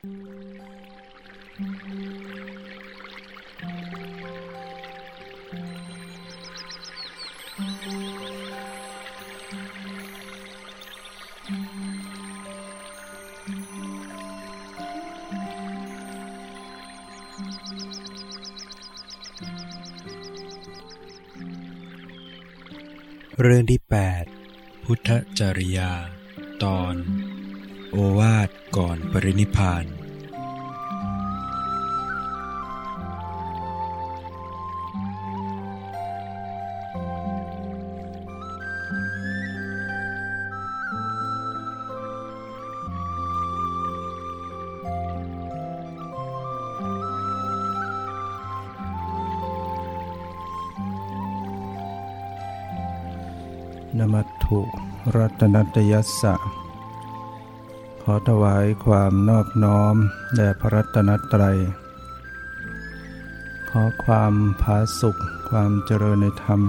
[0.00, 23.80] เรื่องที่
[24.32, 25.92] 8 พุทธจริยา
[26.62, 26.94] ตอน
[27.90, 28.47] โอวาท
[28.78, 29.84] ก่อนปรินิพาน
[53.98, 54.60] นมัตถุ
[55.16, 56.67] รัตนัตยัสสะ
[58.12, 59.94] อถวายความนอบน้อม
[60.36, 61.58] แด่พระรัตนตรัย
[63.68, 66.62] ขอความผาสุขความเจริญในธรรม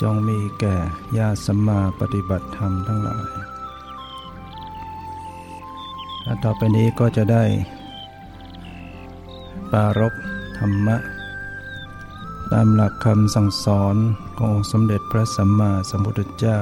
[0.00, 0.76] จงมีแก่
[1.18, 3.28] ญาติสัมมาปฏิบัติธรรมทั้งหลาย
[6.22, 7.44] และต่อไปนี้ก็จะได้
[9.70, 10.14] ปารบ
[10.58, 10.96] ธรรมะ
[12.52, 13.96] ตามหลักคำสั่งสอน
[14.38, 16.60] ของสมเด็จพระสัมมาสัมพุทธเจ้า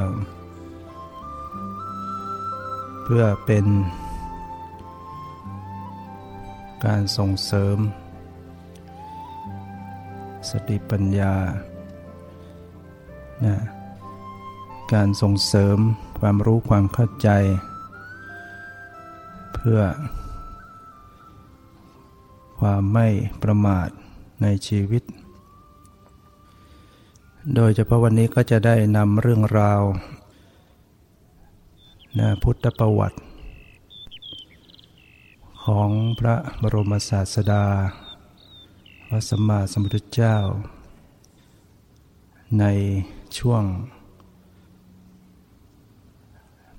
[3.04, 3.66] เพื่อเป็น
[6.86, 7.78] การส่งเสริม
[10.50, 11.34] สติปัญญา
[13.44, 13.56] นะ
[14.94, 15.78] การส่งเสริม
[16.18, 17.28] ความรู้ความเข้าใจ
[19.54, 19.80] เพื่อ
[22.60, 23.08] ความไม่
[23.42, 23.88] ประมาท
[24.42, 25.02] ในชีวิต
[27.54, 29.82] โดยเฉพาะวันนี้ก็จะได้นำเรื่องราว
[32.20, 33.18] นะพุทธประวัติ
[35.64, 37.66] ของพระบรมศาสดา
[39.08, 40.36] พระสัมมาสัมพุทธเจ้า
[42.60, 42.64] ใน
[43.38, 43.62] ช่วง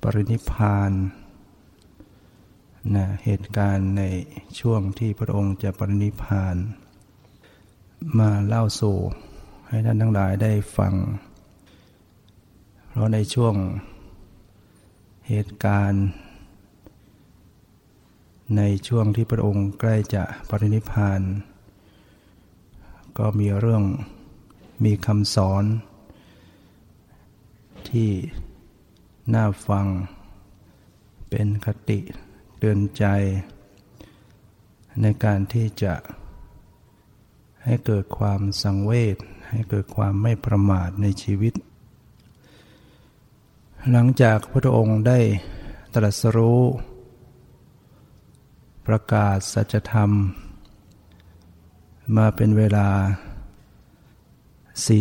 [0.01, 0.91] ปรินิพาน
[2.95, 4.03] นะเหตุการณ์ใน
[4.59, 6.55] ช่วงที่พระองค์จะปรินิพพาน
[8.19, 8.97] มาเล่าสู่
[9.67, 10.93] ให้ท่านทั้งหลายได้ฟัง
[12.89, 13.55] เพราะในช่วง
[15.31, 16.05] เหตุการณ์
[18.57, 21.21] ในช่วงที่พระองค์ใกล้จะปรินิพพาน
[23.17, 23.83] ก็มีเรื่อง
[24.83, 25.63] มีคำสอน
[27.89, 28.09] ที่
[29.33, 29.85] น่าฟัง
[31.29, 31.99] เป็นคติ
[32.57, 33.05] เตือนใจ
[35.01, 35.93] ในการที่จะ
[37.63, 39.17] ให้เกิดความสังเวช
[39.49, 41.53] ให้เกิดความไม่ประมาทในชีวิต
[43.91, 45.19] หลังจากพระองค์ได้
[45.93, 46.61] ตรัสรู้
[48.87, 50.11] ประกาศสัจธรรม
[52.17, 52.89] มาเป็นเวลา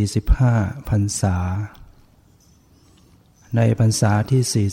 [0.08, 1.36] 45พรรษา
[3.56, 4.68] ในพรรษาที่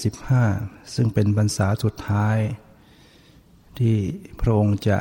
[0.58, 2.38] 45 ซึ่งเป็นพรรษาสุดท้าย
[3.80, 3.96] ที่
[4.42, 5.00] พระองค์จะ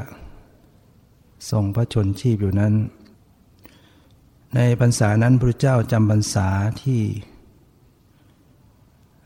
[1.50, 2.74] ทรงพระชนชีพอยู่นั้น
[4.54, 6.48] ในพรรษานั้นพระเจ้าจำพรรษา
[6.84, 7.02] ที่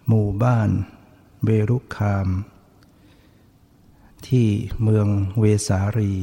[0.08, 0.70] หมู่บ้าน
[1.44, 2.28] เวรุคาม
[4.28, 4.48] ที่
[4.82, 5.08] เมือง
[5.40, 6.14] เวสารี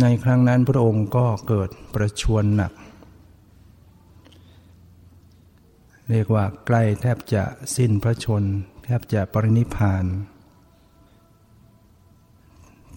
[0.00, 2.72] ในครั้งนั้นพระองค์ก็เกิดประชวรหนัก
[6.10, 7.44] เรียกว่าใกล้แทบจะ
[7.76, 8.42] สิ้นพระชน
[8.84, 10.04] แทบจะปรินิพาน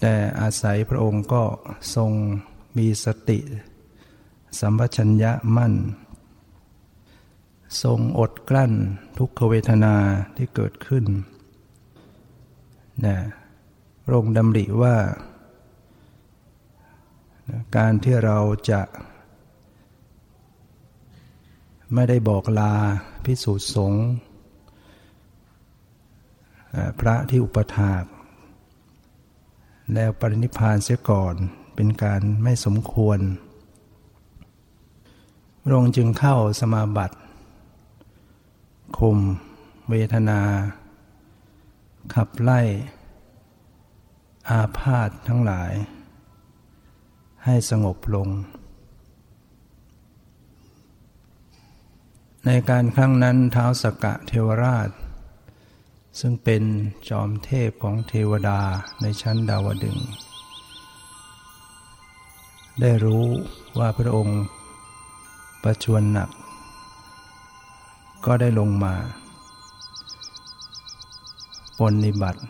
[0.01, 1.43] แต่อาศัยพระองค์ก็
[1.95, 2.11] ทรง
[2.77, 3.39] มีสติ
[4.59, 5.73] สัมปชัญญะมั่น
[7.83, 8.73] ทรงอดกลั้น
[9.17, 9.95] ทุกขเวทนา
[10.35, 11.05] ที่เกิดขึ้น
[13.05, 13.17] นะ
[14.11, 14.95] รงดำริว่า
[17.77, 18.37] การที่เรา
[18.71, 18.81] จะ
[21.93, 22.73] ไม่ได้บอกลา
[23.25, 24.05] พิสูจน์สงฆ์
[26.99, 28.03] พระที่อุปถาก
[29.93, 31.35] แล้วปรินิพานเสียก่อน
[31.75, 33.19] เป็นการไม่สมควร
[35.67, 37.17] พระองค์จึงเข้าสมาบัติ
[38.97, 39.17] คุม
[39.89, 40.41] เวทนา
[42.13, 42.61] ขับไล่
[44.49, 45.71] อาพาธทั้งหลาย
[47.45, 48.27] ให้สงบลง
[52.45, 54.89] ในการครั้งนั้นเท้าสกกะเทวราช
[56.19, 56.63] ซึ่งเป็น
[57.09, 58.59] จอมเทพของเทวดา
[59.01, 59.97] ในชั้นดาวดึง
[62.81, 63.25] ได้รู้
[63.79, 64.41] ว่าพระองค์
[65.67, 66.29] ประชวรหนัก
[68.25, 68.95] ก็ได้ลงมา
[71.77, 72.41] ปนิบัติ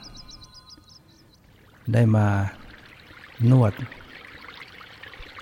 [1.94, 2.28] ได้มา
[3.52, 3.74] นวด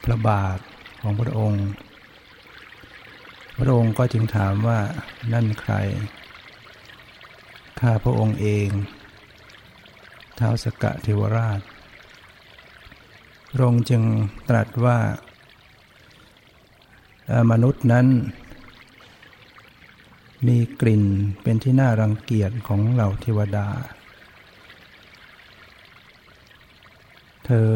[0.03, 0.57] พระบาท
[1.01, 1.65] ของพระองค์
[3.59, 4.79] พระองค์ก็จึงถามว่า
[5.33, 5.73] นั่นใคร
[7.79, 8.67] ข้าพระองค์เอง
[10.35, 11.59] เท้าสกะเทวราช
[13.51, 14.01] พระองค์จึง
[14.49, 14.97] ตรัสว่า
[17.51, 18.07] มนุษย์นั้น
[20.47, 21.03] มีกลิ่น
[21.43, 23.67] เป็นที่น่ารังเกียจของเหล่าเทวดา
[27.45, 27.69] เธอ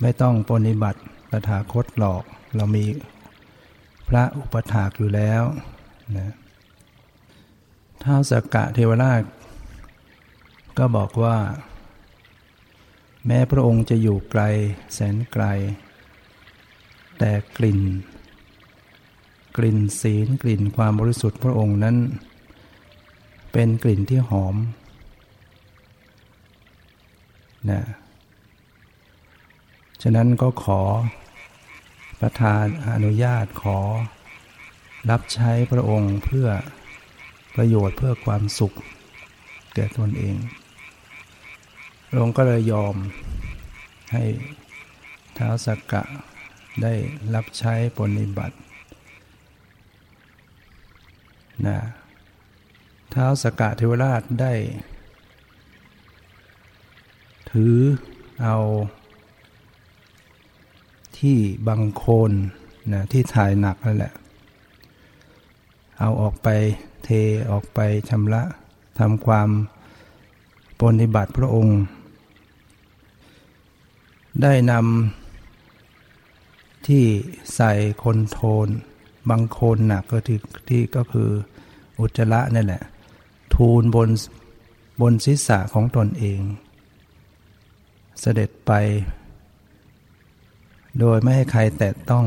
[0.00, 1.00] ไม่ต้องปฏิบัติ
[1.30, 2.24] ตถาคตหลอก
[2.56, 2.84] เรามี
[4.08, 5.42] พระอุปถากอยู่แล้ว
[6.18, 6.34] นะ
[8.02, 9.22] ท้าวสกกะเทวราช
[10.78, 11.36] ก็บอกว่า
[13.26, 14.42] แม้พระองค์จะอยู่ไกล
[14.94, 15.44] แสนไกล
[17.24, 17.80] แต่กลิ่น
[19.56, 21.96] กลิ่นศีลกลิ่นความบริสุทธิ์พระองค์นั้น
[23.52, 24.56] เป็นกลิ่นที่หอม
[27.70, 27.82] นะ
[30.02, 30.80] ฉะนั้นก็ขอ
[32.20, 33.78] ประทานอนุญาตขอ
[35.10, 36.48] รับใช้พระองค์เพื่อ
[37.56, 38.72] ประโยชน์เพื่อความสุข
[39.74, 40.36] แก่ตนเอง
[42.08, 42.94] พระองค์ก็เลยยอม
[44.12, 44.24] ให้
[45.36, 46.04] ท้าวสักกะ
[46.82, 46.94] ได้
[47.34, 48.56] รับใช้ปฏิบัติ
[51.66, 51.78] นะ
[53.14, 54.52] ท้าวสกกะเทวราชได้
[57.50, 57.76] ถือ
[58.42, 58.56] เอา
[61.18, 61.36] ที่
[61.66, 62.32] บังโคน
[62.92, 64.14] นะที่ถ่ายหนักนั่นแหละ
[65.98, 66.48] เอาออกไป
[67.04, 67.08] เท
[67.50, 67.78] ออกไป
[68.08, 68.42] ชำระ
[68.98, 69.48] ทำความ
[70.80, 71.78] ปฏิบัติพระองค์
[74.42, 75.21] ได้นำ
[76.88, 77.04] ที่
[77.54, 78.68] ใส่คนโทน
[79.30, 80.38] บางคนหนักก็ที่
[80.68, 81.30] ที่ก็คือ
[81.98, 82.82] อุจจาระนั่แหละ
[83.54, 84.08] ทูลบน
[85.00, 86.40] บนศีรษะของตนเอง
[88.20, 88.72] เสด็จไป
[90.98, 92.26] โดยไม่ให้ใครแตะต้อง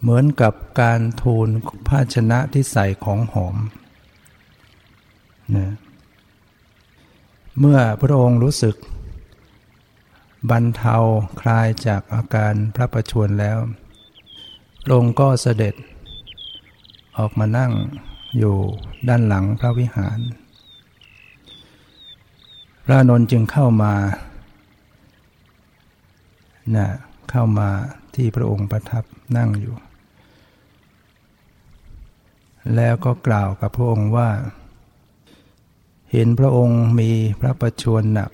[0.00, 1.48] เหมือนกับการทูล
[1.88, 3.56] ภาชนะที่ใส่ของหอม
[5.56, 5.72] นะ
[7.58, 8.76] เมื่อพระองค์รู้สึก
[10.50, 10.96] บรรเทา
[11.40, 13.58] คลายจากอาการพระประชวรแล้ว
[14.90, 15.74] ลงก็เสด็จ
[17.18, 17.72] ออกมานั่ง
[18.38, 18.56] อยู่
[19.08, 20.18] ด้านหลังพระวิหาร
[22.84, 23.94] พระนนจึงเข้ามา
[26.76, 26.88] นะ
[27.30, 27.68] เข้ามา
[28.14, 29.04] ที่พระองค์ประทับ
[29.36, 29.74] นั่งอยู่
[32.76, 34.30] แล้วก็กล่าวกับพระองค์ว่า
[36.12, 37.10] เห็นพระองค์มี
[37.40, 38.30] พระประชวรหนัก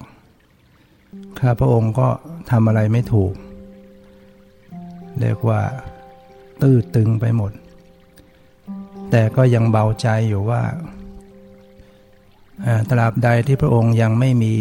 [1.39, 2.09] ข้าพระองค์ก็
[2.51, 3.35] ทำอะไรไม่ถูก
[5.21, 5.61] เรียกว่า
[6.63, 7.53] ตื้อตึงไปหมด
[9.11, 10.63] แต่ก็ยังเบาใจอยู่ว่า
[12.91, 14.55] ตราบใดที่พระองค์ยังไม่มี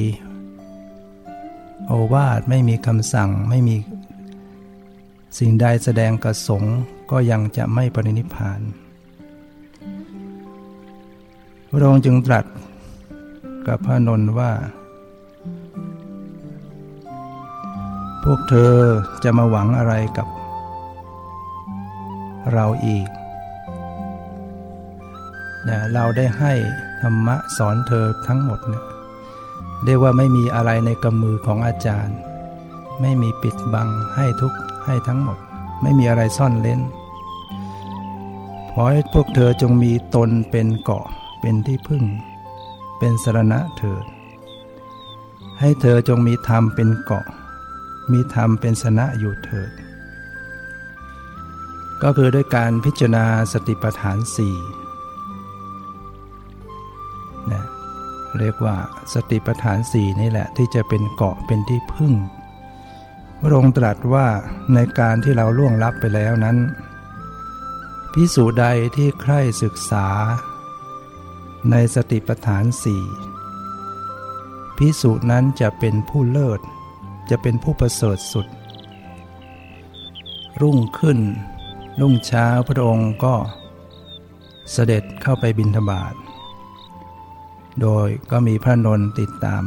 [1.88, 3.76] โอวาทไม่มีคำสั่งไม่มี
[5.38, 6.64] สิ่งใดแสดงกระสง
[7.12, 8.62] ก็ยังจะไม่ปรินิพาน
[11.70, 12.46] พระองค์จึงตรัส
[13.68, 14.52] กับพระนนท์ว่า
[18.24, 18.76] พวกเธอ
[19.24, 20.28] จะมาหวังอะไรกับ
[22.54, 23.08] เราอีก
[25.68, 26.54] นะเราได้ให้
[27.02, 28.84] ธรรมะสอนเธอทั้งหมดเนี่ย
[29.84, 32.18] เรียกว่าไม่มีอะไรในกำมือของอาจารย์
[33.02, 34.54] ไม่มีปิดบังให้ทุก
[34.86, 35.38] ให้ทั้งหมด
[35.82, 36.82] ไม่มีอะไรซ่อนเล้น
[38.72, 41.06] ขอให้พวกเธอจงมีตนเป็นเกาะ
[41.40, 42.04] เป็นที่พึ่ง
[42.98, 44.06] เป็นสรณะเถิด
[45.60, 47.26] ให้เธอจงมีธรรมเป็นเกาะ
[48.14, 49.72] มีธรรมเป็นสนะอยู่เถิด
[52.04, 54.58] ก็คือด้วยการพิจารณาสติปัฏฐานสี่
[57.52, 57.64] นะ
[58.40, 58.76] เรียกว่า
[59.14, 62.14] สติปัฏฐานสี่นี่แหละที่จะเป็นเกาะเป็นที่พึ่ง
[63.40, 64.28] พระองค์ตรัสว่า
[64.74, 66.58] ในการที่เราล่วงลับไปแล้วนั้น
[68.14, 68.66] พิสูจใด
[68.96, 70.08] ที่ใคร่ศึกษา
[71.72, 73.04] ในสติปัฏฐานสี่
[74.78, 76.62] พิสูจนั้นจะเป็นผู้เลิศ
[77.30, 78.48] จะเป็นผู้ประเสริฐสุด
[80.62, 81.20] รุ่งขึ้น
[82.02, 83.36] รุ่งเช้าพระองค์ก็
[84.72, 86.14] เสด็จเข้าไปบินธบาต
[87.82, 89.64] โดยก็มีพระนนติดตาม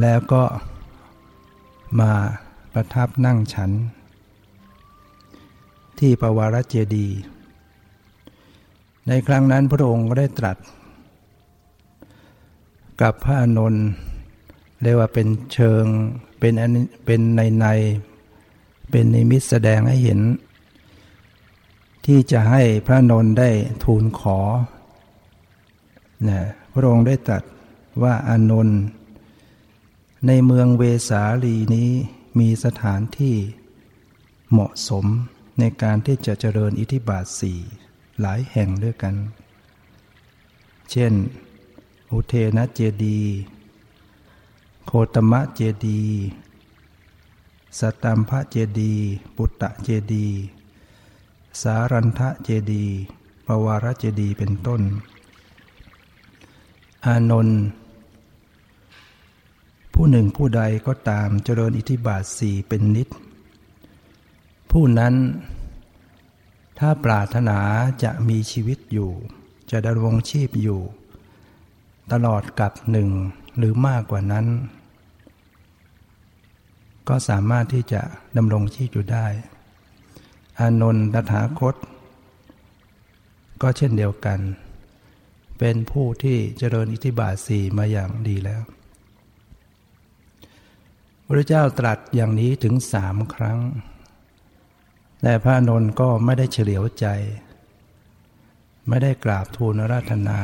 [0.00, 0.44] แล้วก็
[2.00, 2.12] มา
[2.72, 3.70] ประทับนั่งฉัน
[5.98, 7.08] ที่ปวารเจดี
[9.08, 10.56] ในครั้งนั้นพระองค์ก็ได้ตรัส
[13.00, 13.86] กับพระนนท์
[14.82, 15.84] เรียกว่าเป็นเชิง
[16.38, 16.52] เป็น
[17.04, 17.66] เป็นในใน
[18.90, 20.20] เป็นนิมิตแสดงให้เห็น
[22.06, 23.50] ที่จะให้พระนนท์ได้
[23.84, 24.38] ทูลขอ
[26.28, 26.40] นะ
[26.72, 27.42] พระองค์ได้ตรัส
[28.02, 28.80] ว่าอานนท์
[30.26, 31.90] ในเมืองเวสาลีนี้
[32.38, 33.36] มีสถานที่
[34.50, 35.06] เหมาะสม
[35.58, 37.58] ในการที่จะเจริญอิทธิบาทสี่
[38.20, 39.14] หลายแห่งด้วยกัน
[40.90, 41.12] เช่น
[42.10, 43.20] อุเทนะเจดี
[44.92, 46.02] โคตมะเจดี
[47.78, 48.94] สตัมพะเจดี
[49.36, 50.26] ปุตตะเจดี
[51.62, 52.84] สารันทะเจดี
[53.46, 54.82] ปวารเจดีเป็นต้น
[57.06, 57.60] อานนท์
[59.92, 63.08] ผู้หนึ่งผู้ใดก็ตามเจริญอิทธิบาทสี่เป็นนิด
[64.70, 65.14] ผู้นั้น
[66.78, 67.58] ถ้าปรารถนา
[68.02, 69.10] จะมีชีวิตอยู่
[69.70, 70.80] จะดำรงชีพอยู่
[72.12, 73.08] ตลอดกับหนึ่ง
[73.58, 74.48] หรือมากกว่านั้น
[77.08, 78.02] ก็สามารถที่จะ
[78.36, 79.26] ดำรงชีพอยู่ได้
[80.60, 81.74] อานนท์ตถาคต
[83.62, 84.40] ก็เช่นเดียวกัน
[85.58, 88.62] เป็นผู้ที่เจริญอิทธิบาทสี่มาอย่างดีแล้ว
[91.26, 93.58] พระเจ้าตรัสอย่างนี้ถึงสามครั้ง
[95.22, 97.06] แต่พระนนท์ก็ไม่ได้เฉลียวใจ
[98.88, 100.40] ไม่ได้กราบทูลราธนา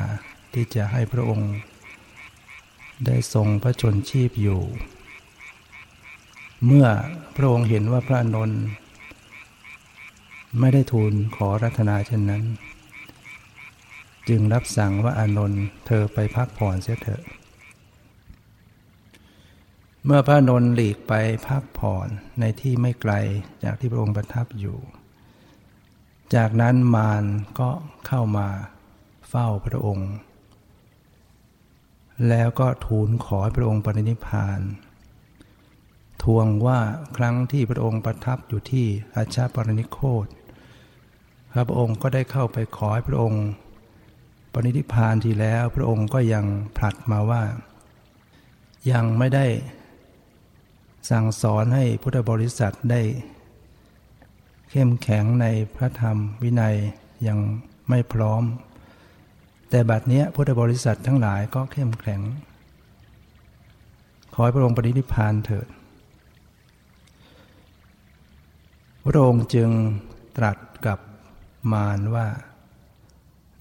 [0.52, 1.52] ที่จะให้พระองค์
[3.06, 4.62] ได้ทรงพระชนชีพอยู่
[6.64, 6.86] เมื่อ
[7.36, 8.62] พระองค์เห็นว่าพระนนท์
[10.60, 12.42] ไม่ได้ทูลขอรัตนาเช่นนั้น
[14.28, 17.22] จึงรับสั่งว่าอานนท์เธอไปพักผ่อนเสียเถอะ
[20.04, 21.12] เมื่อพระนนท์หลีกไป
[21.48, 22.08] พักผ่อน
[22.40, 23.12] ในที่ไม่ไกล
[23.64, 24.78] จากที่พระองค์ประทับอยู่
[26.34, 27.24] จากนั้นมาร
[27.60, 27.70] ก็
[28.06, 28.48] เข้ามา
[29.28, 30.10] เฝ้าพระองค์
[32.28, 34.60] แล้วก็ทูลขอให้พระองค์ปรินิพาน
[36.26, 36.80] ทวงว่า
[37.16, 40.26] ครั้งที่พระองค์ประทับอยู่ที่อาชาปรนิโคต
[41.68, 43.44] พระองค์ก็ได้เข้าไปขอให้พระองค์
[44.52, 46.44] ปรินิพานทีแล้วพระองค์ก็ยัง
[46.76, 47.42] ผลัดมาว่า
[48.90, 49.46] ยังไม่ได้
[51.10, 53.02] สั่งสอนให้พุทธบริษัทได้
[54.70, 56.76] เข้มแข็งในพระธรรมวินัย
[57.26, 57.38] ยัง
[57.88, 58.42] ไม่พร้อม
[59.70, 62.20] แต่บัดนี้พุทธบริษัททั้งหลายก็เข้มแข็ง
[64.32, 65.66] ขอให้พระองค์ปฏิทิพานเถิด
[69.08, 69.70] พระองค์จึง
[70.36, 70.98] ตรัสกับ
[71.72, 72.28] มารว่า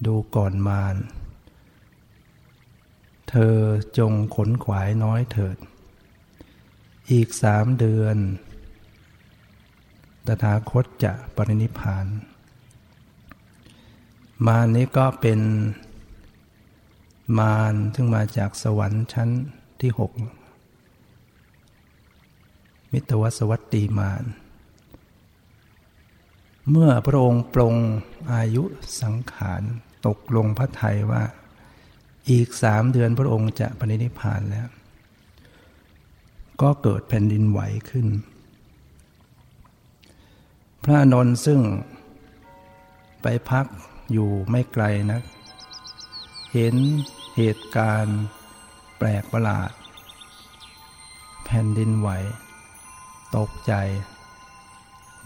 [0.06, 0.96] ดูก่อนมาร
[3.30, 3.56] เธอ
[3.98, 5.56] จงขนขวายน้อยเถิด
[7.10, 8.16] อีกสามเดือน
[10.26, 12.06] ตถาคตจะปรินิพาน
[14.46, 15.40] มารนี้ก็เป็น
[17.38, 19.30] มารซึ่งมาจากสวรรค์ชั้น
[19.80, 20.12] ที่หก
[22.92, 24.24] มิตรวสวัตตีมาร
[26.70, 27.74] เมื่อพระองค์ปรง
[28.32, 28.64] อายุ
[29.02, 29.62] สังขาร
[30.06, 31.22] ตกลงพระไทยว่า
[32.30, 34.68] อีกสามเดือนพระองค์จะปรินิพานแล้ว
[36.62, 38.06] ก็เกิดแผ่นดินไหวขึ้น
[40.84, 41.60] พระนนท์ซึ่ง
[43.22, 43.66] ไปพัก
[44.12, 45.20] อยู่ไม่ไกลนะ
[46.52, 46.74] เห็น
[47.36, 48.18] เหตุการณ์
[48.98, 49.70] แปลกประหลาด
[51.44, 52.10] แผ่นดินไหว
[53.36, 53.72] ตกใจ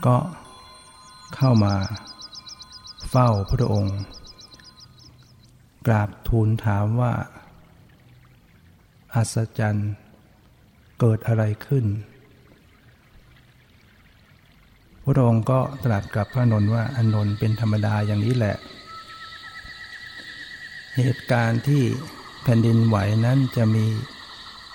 [0.07, 0.17] ก็
[1.37, 1.75] เข้ามา
[3.11, 3.99] เฝ้าพระองค์
[5.87, 7.13] กราบทูลถามว่า
[9.15, 9.91] อัศจรรย์
[11.01, 11.85] เกิดอะไรขึ้น
[15.05, 18.57] พระองค์ก็ตรัสกับพระนนท์ว่าอนนท์เป็นธรรมดาอย่างนี้แหละ
[20.97, 21.83] เหตุการณ์ที่
[22.43, 23.87] แผ่นดินไหวนั้นจะมี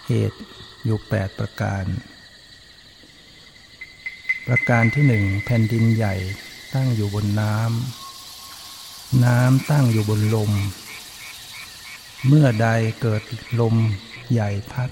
[0.07, 0.39] เหตุ
[0.83, 1.83] อยู่แปดประการ
[4.47, 6.15] ประการที่หนึ่งแผ่นดินใหญ่
[6.73, 10.51] ตั้งอยู่บนน้ำ น้ำตั้งอยู่บนลม
[12.27, 12.67] เมื่อใด
[13.01, 13.23] เกิด
[13.59, 13.75] ลม
[14.31, 14.89] ใหญ่พัด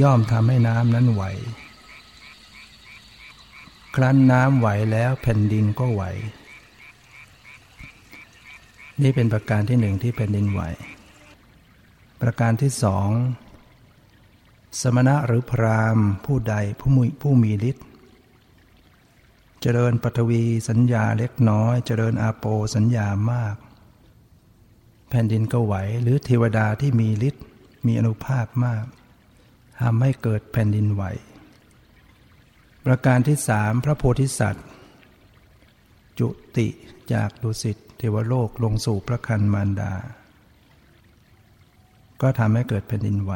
[0.00, 1.22] ย่อมทำให้น้ำนั้นไหว
[3.96, 6.02] ครั้นน้ำไหวแล้วแผ่นดินก็ไหว
[9.02, 10.62] นี่เป็นประการที่หนึ่งที่แผ่นดินไหว
[12.22, 13.08] ประการที่สอง
[14.80, 17.86] สมณะหรือพรามผู้ใดผู้มีผู้มีฤทธิ์
[19.60, 23.56] เจริญปฐวีสัญญาเล็กน้อย เจริญอาโปสัญญามาก
[25.08, 27.44] แผ่นดินก็ไหวหรือเทวดาที่มีฤทธิ์
[27.86, 28.84] มีอนุภาพมาก
[29.80, 31.02] ทำให้เกิดแผ่นดินไหว
[32.84, 34.66] ประการที่สามพระโพธิสัตว์
[36.18, 36.68] จุติ
[37.12, 39.92] จากดุสิตเทวโลกลงสู่พระคันมารดา
[42.22, 43.32] ก็ทำให้เกิดแผ่นดินไหว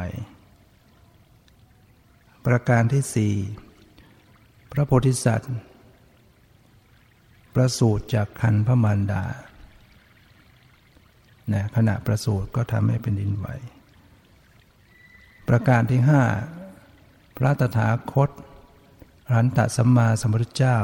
[2.45, 3.33] ประการที่สี่
[4.71, 5.53] พระโพธิสัตว์
[7.53, 9.23] ประสูติจากคันพระมารดา
[11.53, 13.47] นะขณะประสูติก็ทำให้เป็นดินไหว
[15.47, 16.21] ประการที่ห้า
[17.37, 18.29] พระตถาคต
[19.33, 20.77] รันตสัมมาสัมพุทธเจ้า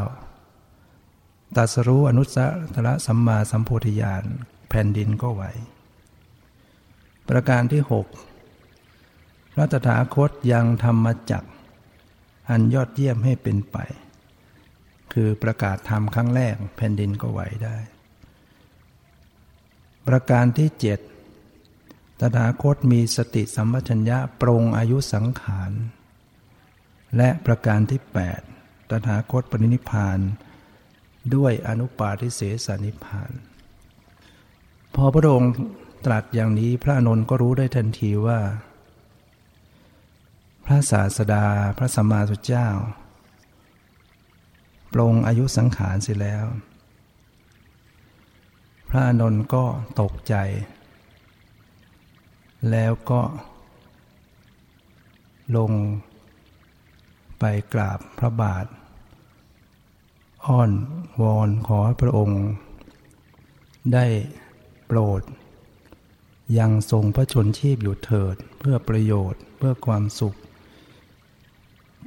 [1.56, 2.38] ตัสรู้อนุส
[2.74, 4.24] ตรสัมมาสัมโพธิญาณ
[4.70, 5.44] แผ่นดินก็ไหว
[7.30, 8.08] ประการที่หก
[9.58, 11.44] ระตถาคตยังธรรมจัก
[12.50, 13.78] อันยอดเยี่ยมให้เป็นไป
[15.14, 17.78] คือประกาศธรรมครั้งแรกแผ่นดินก็ไหวได้
[20.08, 21.00] ประการที่เจ็ด
[22.20, 25.72] ตถาคตมีสติสัมปชัญญะปรงอายุสังขาร
[27.18, 28.02] และประการที่
[28.46, 30.20] 8 ตถาคตปรินิพาน
[31.36, 33.32] ด้วยอนุปาทิเสสนิพาน
[34.96, 35.54] พอพระองค์
[36.06, 38.40] ตรัสอย่างนี้พระนนท์ก็รู้ได้ทันทีว่า
[40.70, 41.46] พระศาสดา
[41.78, 42.68] พระสัมมาสุทธเจ้า
[44.94, 46.46] ปรงอายุสังขารเสร็จแล้ว
[48.90, 49.66] พระนนท์ก็
[50.02, 50.36] ตกใจ
[52.72, 53.22] แล้วก็
[55.58, 55.72] ลง
[57.40, 57.44] ไป
[57.74, 58.66] กราบพระบาท
[60.46, 60.72] อ้อน
[61.22, 62.44] วอนขอพระองค์
[63.94, 64.06] ได้
[64.88, 65.22] โปรด
[66.58, 70.38] ยังทรงพระชนชีพอยู่เถิดเพื่อประโยชน์เพื่อความสุข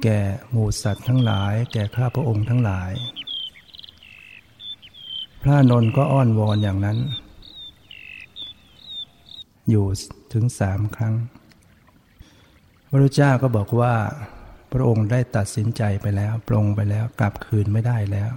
[0.03, 0.19] แก่
[0.51, 2.91] หมู่สัตว์ทั้งหลาย แก่ข้าพระองค์ทั้งหลาย
[5.41, 6.97] พระนนท์ก็อ้อนวอนอย่างนั้น
[9.69, 9.85] อยู่
[10.33, 11.15] ถึงสามครั้ง
[12.87, 13.93] พระพุทธเจ้าก็บอกว่า
[14.73, 18.31] พระองค์ได้ตัดสินใจไปแล้วปรงไปแล้วกลับคืนไม่ได้แล้ว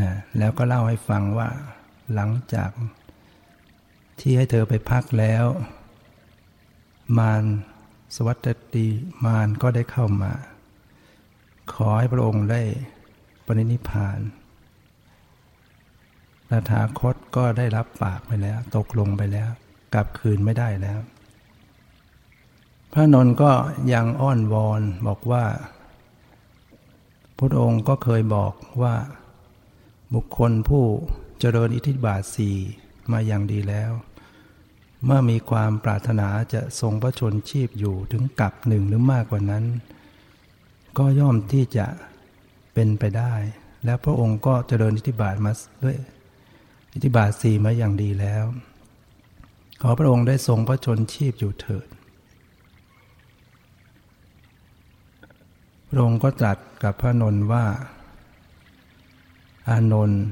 [0.00, 1.48] นะแล้วก็เล่าให้ฟังว่า
[2.14, 2.70] หลังจาก
[4.20, 5.44] ที่ให้เธอไปพักแล้ว
[7.18, 7.44] มาร
[8.16, 8.38] สวัส
[8.76, 8.86] ดี
[9.24, 10.32] มารก็ได้เข้ามา
[11.72, 12.62] ขอให้พระองค์ได้
[13.46, 14.18] ปรินิพาน
[16.50, 19.50] ตถาคตก็ได้รับปากไปแล้ว ตกลงไปแล้ว
[19.94, 21.00] กลับคืนไม่ได้แล้ว
[22.92, 23.52] พระนนท์ก็
[23.92, 25.44] ยังอ้อนวอนบอกว่า
[27.38, 28.94] พระองค์ก็เคยบอกว่า
[30.14, 30.84] บุคคลผู้
[31.40, 32.56] เจริญอิทธิบาทสี่
[33.12, 33.92] มาอย่างดีแล้ว
[35.04, 39.64] เมื่อมีความปรารถนาจะทรงพระชนชีพอยู่ถึงกับหนึ่งหรือมากกว่านั้น
[40.98, 41.86] ก็ย่อมที่จะ
[42.74, 43.32] เป็นไปได้
[43.84, 45.52] แล้วพระองค์ก็เจริญอิทธิบาทมา
[45.84, 45.96] ด้วย
[46.94, 48.44] อิทธิบาทสี่มาอย่างดีแล้ว
[49.80, 51.88] ขอพระองค์ได้ทรงพระชนชีพอยู่เถิด
[55.88, 57.64] พระองค์ก็ตรัสกับพระนนท์ว่า
[59.68, 60.22] อานนท์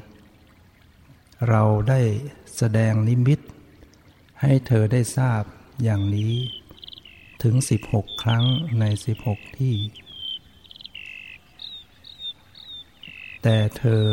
[1.48, 2.00] เราได้
[2.56, 3.40] แสดงนิมิต
[4.42, 5.42] ให้เธอได้ทราบ
[5.82, 6.34] อย่างนี้
[7.42, 7.54] ถึง
[7.88, 8.44] 16 ครั้ง
[8.80, 8.84] ใน
[9.20, 9.76] 16 ที่
[13.42, 14.04] แต่เธอ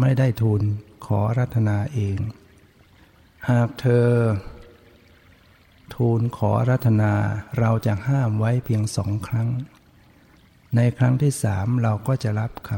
[0.00, 0.62] ไม่ได้ทูล
[1.06, 2.18] ขอรัตนาเอง
[3.50, 4.08] หากเธอ
[5.94, 7.12] ทูลขอรัตนา
[7.58, 9.48] เราจะห้ามไว้เพียงสองครั้ง
[10.76, 12.70] ในครั้งที่สามเราก็จะรับค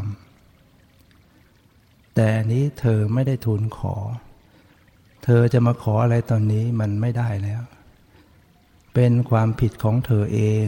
[1.19, 3.97] ำแต่นี้เธอไม่ได้ทูลขอ
[5.25, 7.63] เธอจะมาขออะไรตอนนี้มันไม่ได้แล้ว
[8.95, 10.67] เป็นความผิดของเธอเอง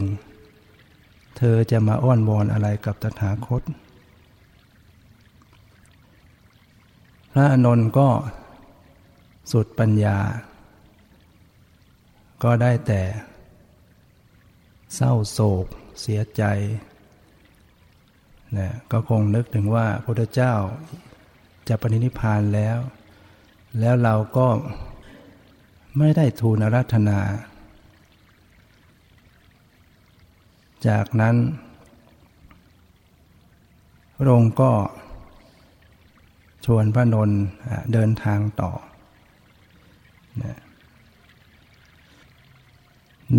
[1.37, 3.63] เธอจะมาอ้อนวอนอะไรกับตถาคต
[7.31, 8.09] พระอนนท์ก็
[9.51, 10.17] สุดปัญญา
[12.43, 13.01] ก็ได้แต่
[14.95, 15.65] เศร้าโศก
[16.01, 16.43] เสียใจ
[18.57, 20.53] นะก็คงนึกถึงว่าพระเจ้า
[21.67, 22.77] จะปณินิพานแล้ว
[23.79, 24.47] แล้วเราก็
[25.97, 27.19] ไม่ได้ทูลาราธนา
[30.87, 31.35] จากนั้น
[34.15, 34.71] พระองค์ก็
[36.65, 37.41] ชวนพระนนท์
[37.93, 38.71] เดินทางต่อ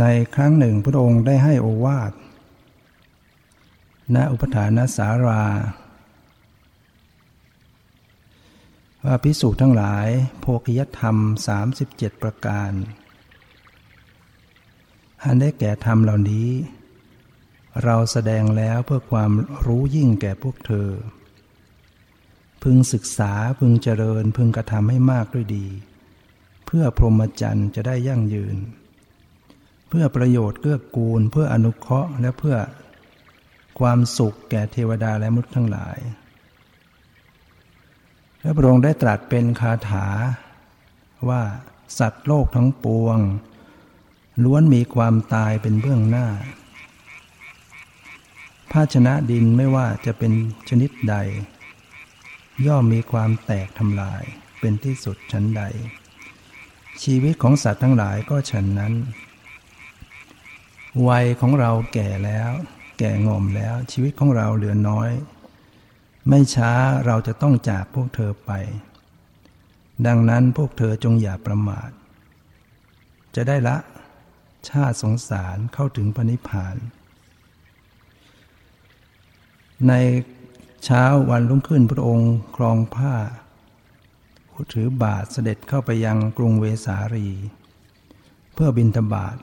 [0.00, 2.12] ในครั้งหนึ่งพระองค์ได้ให้โอวาท
[4.14, 5.42] ณอุปถานสารา
[9.04, 10.08] ว่าพิสูจน์ทั้งหลาย
[10.40, 11.16] โพคิยธรรม
[11.70, 12.72] 37 ประการ
[15.22, 16.48] อันได้แก่ธรรมเหล่านี้
[17.84, 19.32] เราแสดงแล้วเพื่อความ
[19.66, 20.88] รู้ยิ่งแก่พวกเธอ
[22.62, 25.66] พึงศึกษาพึงเจริญพึงกระทำให้มากด้วยดี
[26.66, 28.56] เพื่อพรหมจรรย์จะได้ยั่งยืน
[29.88, 32.56] เพื่อประโยชน์เกื้อกูล เพื่ออนุเคราะห์และเพื่อ
[33.78, 35.98] ความสุขแก่เทวดาและมนุษย์ทั้งหลาย
[38.44, 40.06] และพระองค์ได้ตรัสเป็นคาถา
[41.28, 41.42] ว่า
[41.98, 43.18] สัตว์โลกทั้งปวง
[44.44, 46.26] ล้วนมีความตายเป็นเบื้องหน้า
[48.72, 50.32] ภาชนะดินไม่ว่าจะเป็น
[50.68, 51.16] ชนิดใด
[52.66, 54.22] ย่อมมีความแตกทำลาย
[54.60, 55.62] เป็นที่สุดชั้นใด
[57.02, 58.92] ชีวิตของสัตว์ทั้งหลายก็ฉันนั้น
[61.08, 62.50] วัยของเราแก่แล้ว
[62.98, 65.10] แก่งอมแล้วชีวิตของเราเหลือน้อย
[66.28, 66.72] ไม่ช้า
[67.06, 68.52] เราจะต้องจากพวกเธอไป
[70.06, 71.90] ดังนั้นพวกเธอจงอย่าประมาท
[73.34, 73.76] จะได้ละ
[74.68, 76.76] ชาติสงสารเข้าถึงพระนิพพาน
[79.88, 79.92] ใน
[80.84, 83.14] เช้าวันรุ่งขึ้นพระองค์ครองผ้า
[84.72, 87.28] ถือบาทเสด็จเข้าไปยังกรุงเวสาลี
[88.54, 89.36] เพื่อบินทบาท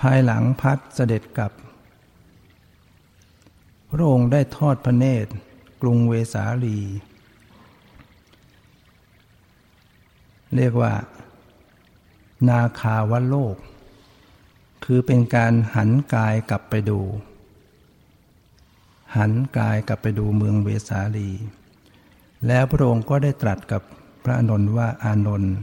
[0.00, 1.52] ภายหลังพัดเสด็จกลับ
[3.90, 5.30] พระองค์ได้ทอดพระเนตร
[5.82, 6.78] กรุงเวสาลี
[10.56, 10.92] เรียกว่า
[12.48, 13.56] นาคาวโลก
[14.84, 17.00] คือเป็นการหันกายกลับไปดู
[19.16, 21.30] หันกายกลับไปดูเมืองเวสาลี
[22.46, 23.82] แล้วพระองค์ก็ได้ตรัสกับ
[24.24, 25.54] พระอนนท์ว่าอานนท์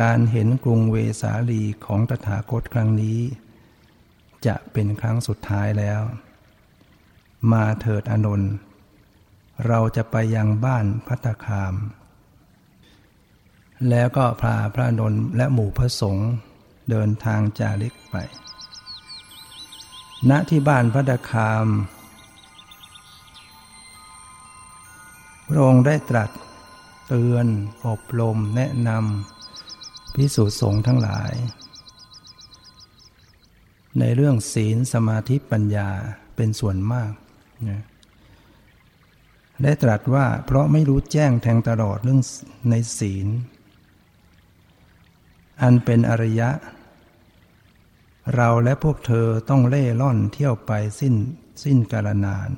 [0.00, 3.18] การเห็นกรุงเวสาลีของตถาคตครั้งนี้
[4.46, 6.00] จะเป็นครั้งสุดท้ายแล้ว
[7.52, 8.52] มาเถิดอนนท์
[9.66, 11.74] เราจะไปยังบ้านพัตคาม
[13.90, 16.30] แล้วก็พาพระนนท์และหมู่พระสงฆ์
[16.90, 18.16] เดินทางจาริกไป
[20.30, 21.66] ณที่บ้านพัตคาม
[25.48, 26.30] พระองค์ได้ตรัส
[27.08, 27.46] เตือน
[27.86, 31.32] อบรมแนะนำพิสูจน์สงฆ์ทั้งหลาย
[33.98, 35.88] ในเรื่องศีลสมาธิปัญญา
[36.36, 37.12] เป็นส่วนมาก
[37.68, 37.82] นะ
[39.62, 42.20] ได้ตรัสว่าเพราะไม่รู้แจ้งแทงตลอดเรื่อง
[42.70, 43.28] ในศีล
[45.62, 46.50] อันเป็นอริยะ
[48.34, 51.14] เราและพวกเธอต้องเล่ล่อนเที่ยวไปสิ้น
[51.64, 52.50] สิ้นกาลนาน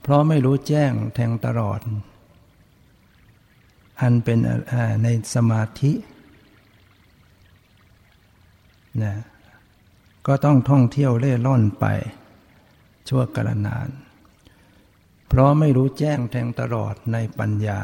[0.00, 1.80] เพราะไม่รู้แจ้งแทงตลอด
[4.00, 4.38] อันเป็น
[5.02, 5.92] ในสมาธิ
[9.02, 9.14] นะ
[10.26, 11.86] ก็ต้องท่องเที่ยวเล่ร่อนไป
[13.12, 13.88] ชั่วกาลนาน
[15.28, 17.80] เพราะไม่รู้แจ้งแทงตลอดในปัญญา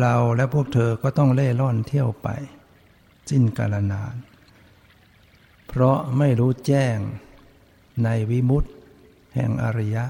[0.00, 2.28] เราและพวกเธอก็ต้องเล่ร่อนเที่ยวไป
[3.30, 4.14] สิ้นกาลนาน
[5.66, 6.98] เพราะไม่รู้แจ้ง
[8.04, 8.70] ในวิมุตติ
[9.34, 10.04] แห่งอริยะ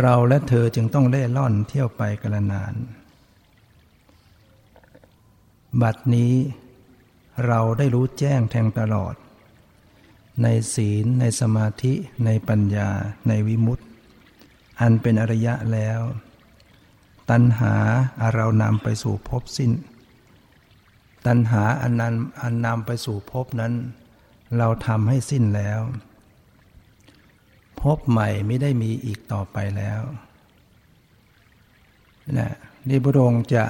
[0.00, 2.74] เราและเธอจึงต้องเล่ล่อนเที่ยวไปกละนาน
[5.82, 6.34] บัดนี้
[7.46, 9.14] เราได้รู้แจ้งแทงตลอด
[10.42, 11.92] ในศีล ในสมาธิ
[12.24, 12.88] ในปัญญา
[13.28, 13.84] ในวิมุตติ
[14.80, 16.00] อันเป็นอริยะแล้ว
[17.30, 17.74] ตัณหา
[18.20, 19.72] อาเรานำไปสู่ภพสิ้น
[21.26, 23.72] ตัณหาอันนั้นอันนำไปสู่ภพนั้น
[24.58, 25.80] เราทำให้สิ้นแล้ว
[27.80, 30.00] พบใหม่ไม่ได้มีอีกต่อไปแล้ว
[32.38, 32.52] นะ
[32.88, 33.64] นี่พระองค์จะ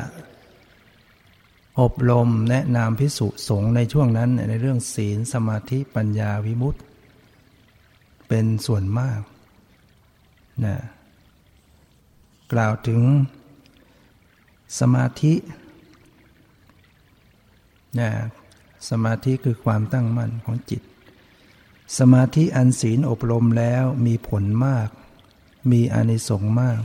[1.81, 6.81] อบรมแนะนำพิสุสงในช่วงนั้นในเรื่องศีลสมาธิปัญญาวิมุตติ
[8.29, 9.21] เป็นส่วนมาก
[10.65, 10.77] นะ
[12.53, 13.01] กล่าวถึง
[14.81, 15.35] สมาธิ
[18.01, 18.11] นะ
[18.91, 20.83] สมาธิคือความตั้งมั่นของจิต
[21.99, 24.89] สมาธิอันศีลอบรมแล้วมีผลมาก
[25.71, 26.81] มีอานิสงส์มาก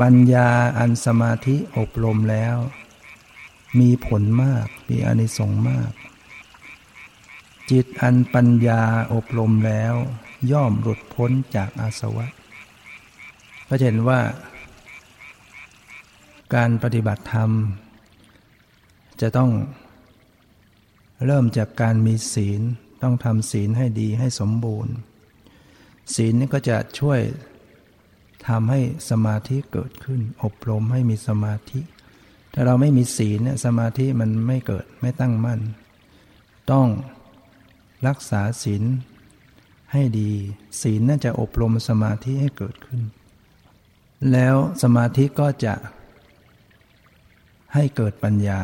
[0.00, 2.56] ปัญญาอันสมาธิอบรมแล้ว
[3.80, 5.92] มีผลมาก มีอนิสงส์มาก
[7.70, 8.82] จิตอันปัญญา
[9.14, 9.94] อบรมแล้ว
[10.52, 12.26] ย่อมหลุดพ้นจากอาสวะ
[13.68, 14.20] ก็เห็นว่า
[16.54, 17.50] การปฏิบัติธรรม
[19.20, 19.50] จะต้อง
[21.26, 22.60] เริ่มจากการมีศีล
[23.02, 24.94] ต้องทำศีลให้ดีให้สมบูรณ์
[26.14, 27.20] ศีลนี่ก็จะช่วย
[28.48, 31.80] ทำให้สมาธิเกิดขึ้น อบรมให้มีสมาธิ
[32.52, 35.60] ถ้าเราไม่มีศีลเนี่ยสมาธิมันไม่เกิดไม่ตั้งมั่น
[36.70, 36.88] ต้อง
[38.06, 38.82] รักษาศีล
[39.92, 40.30] ให้ดี
[40.82, 43.02] ศีลน่าจะอบรมสมาธิให้เกิดขึ้น
[44.32, 45.74] แล้วสมาธิก็จะ
[47.74, 48.60] ให้เกิดปัญญา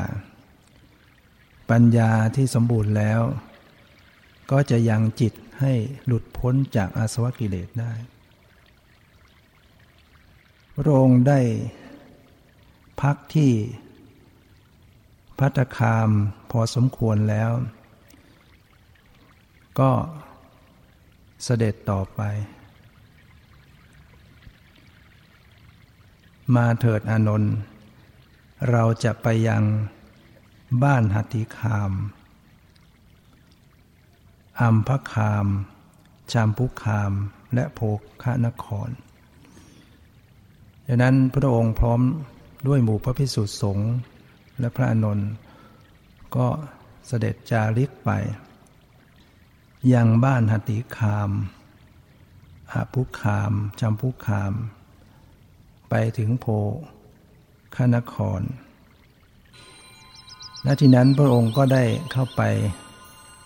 [1.71, 3.21] ปัญญาที่สมบูรณ์แล้ว
[4.51, 5.73] ก็จะยังจิตให้
[6.07, 7.93] หลุดพ้นจากอาสวะกิเลสได้
[10.81, 11.41] พระองค์ได้
[13.01, 13.53] พักที่
[15.39, 16.09] พัตคาม
[16.51, 17.51] พอสมควรแล้ว
[19.81, 19.93] ก็
[21.45, 22.21] เสด็จต่อไป
[26.55, 27.55] มาเถิดอานนท์
[28.71, 29.63] เราจะไปยัง
[30.83, 31.93] บ้านหัตถิคาม
[34.61, 35.47] อัมพคาม
[36.33, 37.13] ชามพุคาม
[37.55, 38.01] และโภค
[38.47, 38.91] นคร
[40.91, 42.01] ดังนั้นพระองค์พร้อม
[42.67, 43.91] ด้วยหมู่พระพิสุทธิสงฆ์
[44.61, 45.31] และพระอนนท์
[46.37, 46.49] ก็
[47.07, 48.11] เสด็จจาริกไป
[49.93, 51.31] ยังบ้านหติคาม
[52.73, 54.53] อาภุคามจำพุคาม
[55.91, 56.47] ไปถึงโพ
[57.77, 58.43] คนคร
[60.65, 62.43] ณ ที่นั้นพระองค์ก็ได้เข้าไป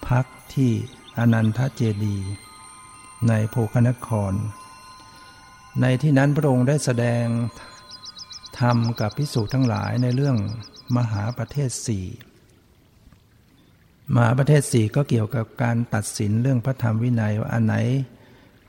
[0.08, 0.24] พัก
[0.54, 0.70] ที่
[1.18, 2.16] อนันทเจดี
[3.28, 4.32] ในโพคนคร
[5.80, 7.24] ในที่นั้นพระองค์ได้แสดง
[8.60, 10.36] ธรรมกับพิสูจน์ทั้งหลายในเรื่อง
[10.96, 12.06] มหาประเทศสี่
[14.14, 17.76] มหาประเทศสี่ก็เกี่ยวกับการตัดสินเรื่องพระธรรมวินัยว่าอันไหน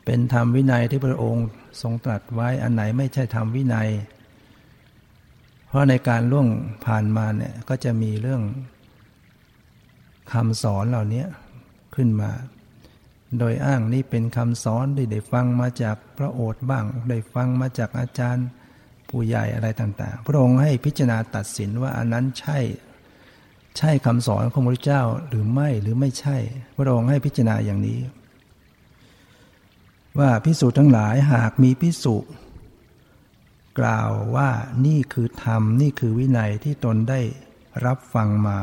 [0.06, 1.48] เป็นธรรมวินัยที่พระองค์
[1.82, 3.89] ทรงตรัสไว้อันไหนไม่ใช่ธรรมวินัย
[5.68, 6.48] เพราะในการล่วง
[6.86, 8.42] ผ่านมาเนี่ยก็จะมีเรื่อง
[10.32, 11.26] คำสอนเหล่านี้
[11.96, 12.32] ขึ้นมา
[13.39, 18.48] โดยอ้างนี่เป็นคำสอนที่ได้ฟังมาจากพระโอษฐ์บ้าง ได้ฟังมาจากอาจารย์
[19.10, 22.60] ผู้ใหญ่อะไรต่าง ๆ พระองค์ให้พิจารณาตัดสินว่าอันนั้นใช่
[23.78, 26.38] ใช่คำสอนของพระเจ้าหรือไม่หรือไม่ใช่
[26.78, 28.00] พระองค์ให้พิจารณาอย่างนี้
[30.19, 32.15] ว่าพิสูจน์ทั้งหลายหากมีพิสุ
[33.80, 34.50] กล่าวว่า
[34.86, 37.22] นี่คือธรรมนี่คือวินัยที่ตนได้
[37.86, 38.60] รับฟังมา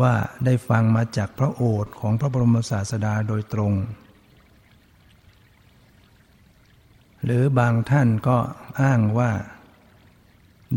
[0.00, 3.72] ว่าได้ฟังมาจากพระโอษฐ์ของพระบรมศาสดาโดยตรง
[7.24, 8.38] หรือบางท่านก็
[8.80, 9.32] อ้างว่า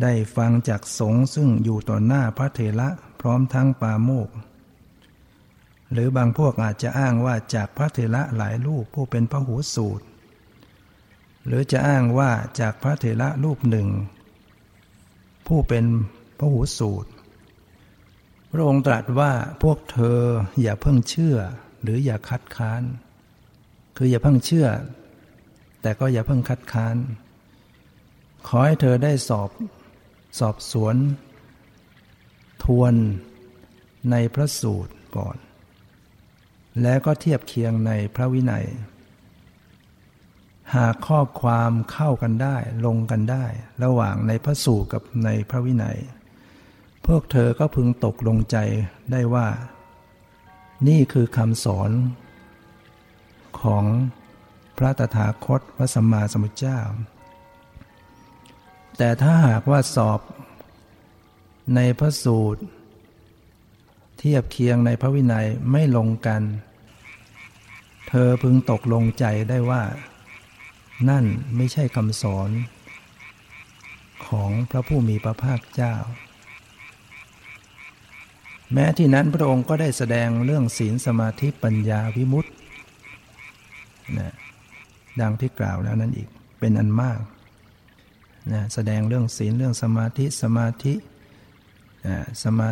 [0.02, 2.90] ได้ฟังจากสงฆ์ซึ่งอยู่ต่อหน้าพระเถระ
[3.22, 4.30] พร้อมทั้งปาโมก
[5.92, 10.06] หรือบางพวกอาจจะอ้างว่าจากพระเถระหลายรูปผู้เป็นพระหูสูตร
[11.48, 13.88] หรือจะอ้างว่าจากพระเถระรูปหนึ่ง
[15.48, 15.86] ผู้เป็น
[16.38, 17.10] พระหูสูตร
[18.52, 19.32] พระองค์ตรัสว่า
[19.64, 20.20] พวกเธอ
[20.62, 21.38] อย่าเพิ่งเชื่อ
[21.82, 22.84] หรืออย่าคัดค้าน
[23.98, 24.68] คืออย่าเพิ่งเชื่อ
[25.82, 26.96] แต่ก็อย่าเพิ่งคัดค้าน
[28.48, 29.50] ขอให้เธอได้สอบ
[30.40, 30.96] สอบสวน
[32.64, 32.94] ทวน
[34.12, 35.38] ในพระสูตรก่อน
[36.82, 38.66] แล้วก็เทียบเคียงในพระวินัย
[40.76, 43.46] หากข้อความเข้ากันได้ลงกันได้
[43.84, 45.98] ระหว่างในพระสูตรกับในพระวินัย
[47.06, 48.58] พวกเธอก็พึงตกลงใจ
[49.12, 49.48] ได้ว่า
[50.88, 51.92] นี่คือคำสอน
[53.62, 53.86] ของ
[54.78, 56.80] พระตถาคตพระสัมมาสัมพุทธเจ้า
[58.98, 60.20] แต่ถ้าหากว่าสอบ
[61.76, 62.62] ในพระสูตร
[64.18, 66.42] เทียบเคียงในพระวินัยไม่ลงกัน
[68.08, 69.84] เธอพึงตกลงใจได้ว่า
[71.10, 72.50] นั่นไม่ใช่คำสอน
[74.28, 75.96] ของพระผู้มีพระภาคเจ้า
[78.74, 82.52] แม้ที่นั้นพระองค์ก็ได้แสดงเรื่องศีลสมาธิปัญญาวิมุตติ
[84.20, 84.34] นะ
[85.22, 86.30] ดังที่กล่าวแล้วนั้นอีก
[86.60, 87.20] เป็นอันมาก
[88.54, 90.94] นะแสดงเรื่องศีลเรื่องสมาธิสมาธิ
[92.44, 92.70] สมา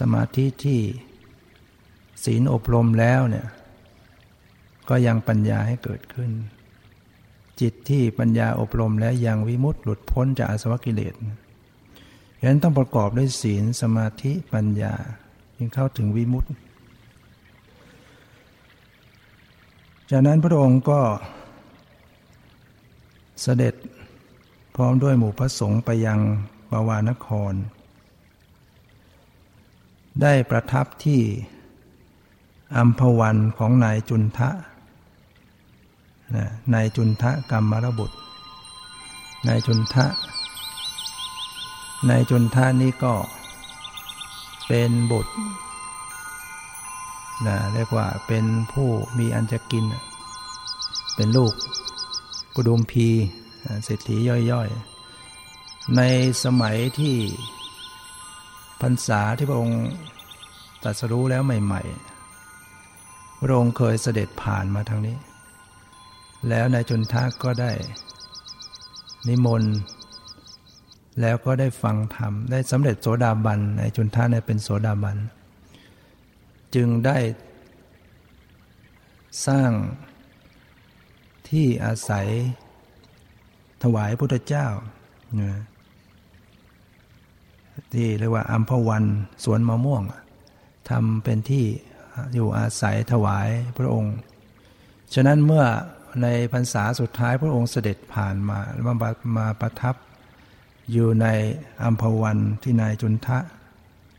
[0.00, 0.80] สมาธิที่
[2.24, 3.46] ศีลอบรมแล้วเนี่ย
[4.88, 6.30] ก็ยังปัญญาให้เกิดขึ้น
[7.60, 11.14] จิตที่ปัญญาอบรมแล้วยังวิมุตติหลุดพ้นจากอสวกิเลส
[12.46, 14.94] ฉะนั้นต้องประกอบด้วยศีลสมาธิปัญญา
[15.56, 16.50] จึงเข้าถึงวิมุตติ
[20.10, 21.00] จากนั้นพระองค์ก็
[23.42, 23.74] เสด็จ
[24.74, 26.18] พร้อมด้วยหมู่พระสงฆ์ไปยัง
[26.72, 27.52] บาวานคร
[30.22, 31.20] ได้ประทับที่
[32.76, 34.50] อัมพวันของนายจุนทะ
[36.74, 38.16] นายจุนทะกรรมรบุตร
[39.46, 40.06] นายจุนทะ
[42.08, 43.14] ในจุนทะนี่ก็
[44.68, 45.34] เป็นบุตร
[47.46, 48.88] นะเรียกว่าเป็นผู้
[49.18, 49.84] มีอันจะกิน
[51.14, 51.52] เป็นลูก
[52.54, 53.08] กุดุมพี
[53.84, 54.16] เศรษฐี
[54.50, 56.00] ย่อยๆ ใน
[56.44, 57.16] สมัยที่
[58.80, 59.84] พรรษาที่พระองค์
[60.82, 61.82] ตรัสรู้แล้วใหม่
[62.62, 65.16] ๆ พระองค์เคยเสด็จผ่านมาทางนี้
[66.48, 67.72] แล้วนายจุนทาก็ได้
[69.28, 69.74] นิมนต์
[71.20, 75.16] แล้วก็ได้ฟังธรรม ได้สำเร็จโสดาบันในจุนท่านเป็นโสดาบัน
[76.74, 77.18] จึงได้
[79.46, 79.70] สร้าง
[81.48, 82.26] ที่อาศัย
[83.82, 84.66] ถวายพุทธเจ้า
[87.92, 89.04] ที่เรียกว่าอัมพวัน
[89.44, 90.02] สวนมะม่วง
[90.90, 91.64] ทำเป็นที่
[92.34, 93.48] อยู่อาศัยถวาย
[93.78, 94.16] พระองค์
[95.14, 95.64] ฉะนั้นเมื่อ
[96.22, 98.58] ในพรรษาสุดท้ายพระองค์เสด็จผ่านมา
[99.02, 99.94] มามาประทับ
[100.92, 101.26] อยู่ใน
[101.82, 103.38] อัมพวันที่นายจุนทะ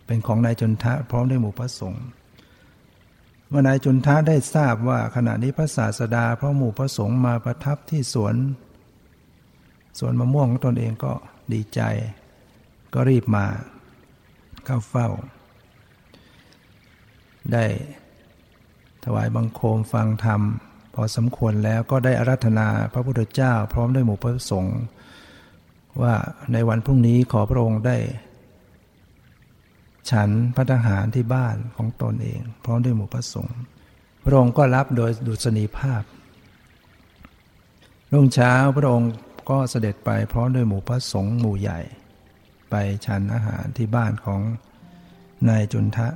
[0.06, 2.06] เป็นของนายจุนทะพร้อมด้วยหมู่พระสงฆ์
[3.50, 8.36] เมื่อนายจุนทะได้ทราบว่าขณะนี้พระศาสดาพระหมู่พระสงฆ์มาประทับที่สวน
[10.00, 11.14] สวนมะม่วงของตนเองก็
[11.54, 11.82] ดีใจ
[12.94, 13.46] ก็รีบมา
[14.66, 15.10] เข้าเฝ้า
[17.54, 17.66] ได้
[19.04, 20.42] ถวายบังคมฟังธรรม
[20.94, 24.78] พอสมควรแล้วก็ได้อารัธนาพระพุทธเจ้า พร้อมด้วยหมู่พระสงฆ์
[26.02, 26.16] ว่า
[26.54, 27.98] ในวันพรุ่งนี้ขอพระองค์ได้
[30.10, 33.60] ฉันพระทหารที่บ้านของตนเอง พร้อมด้วยหมู่พระสงฆ์
[34.26, 36.04] พระองค์ก็รับโดยดุษณีภาพ
[38.14, 39.12] รุ่งเช้าพระองค์
[39.50, 41.80] ก็เสด็จไปพร้อมด้วยหมู่พระสงฆ์หมู่ใหญ่
[42.70, 44.42] ไปฉันอาหารที่บ้านของ
[45.50, 46.08] นายจุนทะ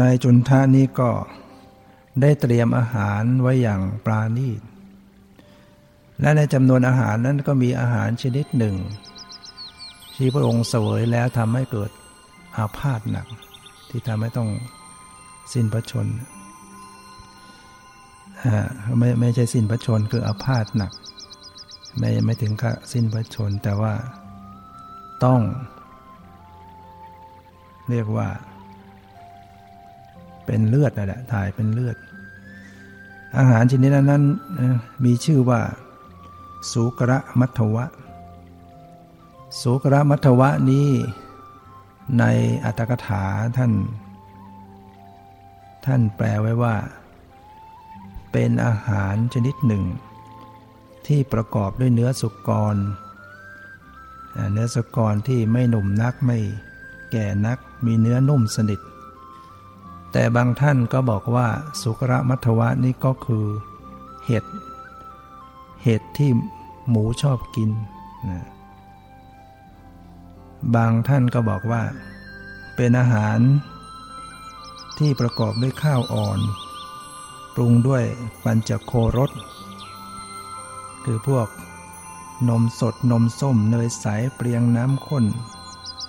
[0.00, 1.10] นายจุนทะนี้ก็
[2.20, 4.60] ได้เตรียมอาหารไว้อย่างปราณีต
[6.22, 8.76] และในจำนวนอาหารนั้นก็มีอาหารชนิดหนึ่ง
[10.16, 11.90] ที่พระองค์เสวยแล้วทำให้เกิด
[12.56, 13.26] อาพาธหนัก
[13.90, 14.48] ที่ทำให้ต้อง
[15.52, 16.06] สิ้นพระชน
[18.98, 20.92] ไม่ไม่ใช่สิ้นพระชนคืออาพาธหนัก
[21.98, 23.94] ไม่ไม่ถึงกับสิ้นพระชนแต่ว่า
[25.24, 25.40] ต้อง
[27.90, 28.28] เรียกว่า
[30.46, 31.96] เป็นเลือดนั่นแหละถ่ายเป็นเลือด
[33.38, 34.22] อาหารชนิดนั้น
[35.04, 35.60] มีชื่อว่า
[36.70, 37.84] สุกระมัทวะ
[39.60, 40.88] สุกระมัทวะนี้
[42.18, 42.24] ใน
[42.64, 43.24] อัตถกถา
[43.56, 43.72] ท่าน
[45.84, 46.74] ท่านแปลไว้ว่า
[48.32, 49.84] เป็นอาหารชนิดหนึ่ง
[51.06, 52.76] ที่ประกอบด้วยเนื้อสุกร
[54.52, 56.38] เนื้อสุกรที่ไม่หนุ่มนักไม่
[57.12, 58.80] แก่นักมีเนื้อนุ่มสนิท
[60.12, 61.48] แต่บางท่านก็บอกว่า
[61.82, 63.46] สุกระมัทวะนี่ก็คือ
[64.26, 64.44] เห็ด
[65.82, 66.30] เห็ดที่
[66.88, 67.70] หมูชอบกิน
[68.30, 68.40] นะ
[70.74, 71.82] บางท่านก็บอกว่า
[72.76, 73.38] เป็นอาหาร
[74.98, 76.40] ที่ประกอบด้วยข้าวอ่อน
[77.54, 78.04] ปรุงด้วย
[78.44, 79.30] ปัญจโครส
[81.04, 81.48] คือพวก
[82.48, 85.24] นมสดนมส้มเนยใสเปรียงน้ำข้น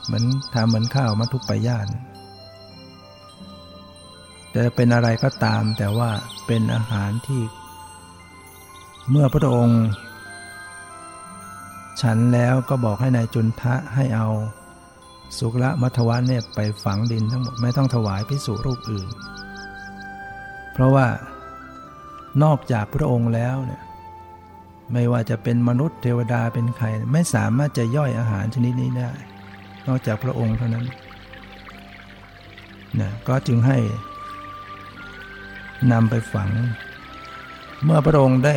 [0.06, 1.88] เหมือนทำเหมือนข้าวมัทุปยาน
[4.52, 6.10] แต่เป็นอะไรก็ตามแต่ว่า
[6.48, 7.42] เป็นอาหารที่
[9.10, 9.82] เมื่อพระองค์
[12.02, 14.28] ฉันแล้วก็บอกให้ในายจุนทะให้เอา
[15.38, 19.08] สุกละมัทวะเนี่ยไปฝังดินทั้งหมดไม่ต้องถวายพิสุรูปอื่น
[20.74, 21.08] เพราะว่า
[22.44, 23.82] นอกจากพระองค์แล้วเนี่ย
[24.94, 29.12] ไม่ว่าจะเป็นมนุษย์เทวดาเป็นใคร ไม่สามารถจะย่อยอาหารชนิดนี้ได้
[29.88, 30.86] นอกจากพระองค์เท่านั้น
[33.00, 33.78] นะก็จึงให้
[35.92, 36.50] นำไปฝัง
[37.84, 38.56] เมื่อพระองค์ได้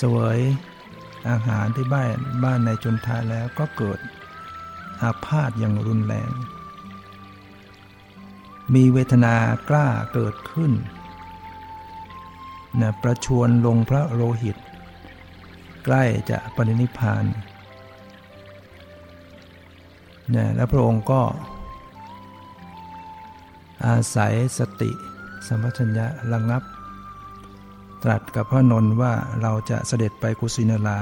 [0.00, 0.38] สวย
[1.30, 3.98] อาหารที่บ้านบ้านในจนทาแล้วก็เกิด
[5.02, 6.30] อาพาธอย่างรุนแรง
[8.74, 9.34] มีเวทนา
[9.68, 10.72] กล้าเกิดขึ้น
[12.80, 14.56] นะประชวนลงพระโลหิต
[15.84, 17.24] ใกล้จะปรินิพาน
[20.34, 21.22] นะแล้วพระองค์ก็
[23.86, 24.90] อาศัยสติ
[25.46, 26.62] สมัชัญญะระงับ
[28.34, 31.00] กับพระนนท์ว่าเราจะเสด็จไปกุสินารา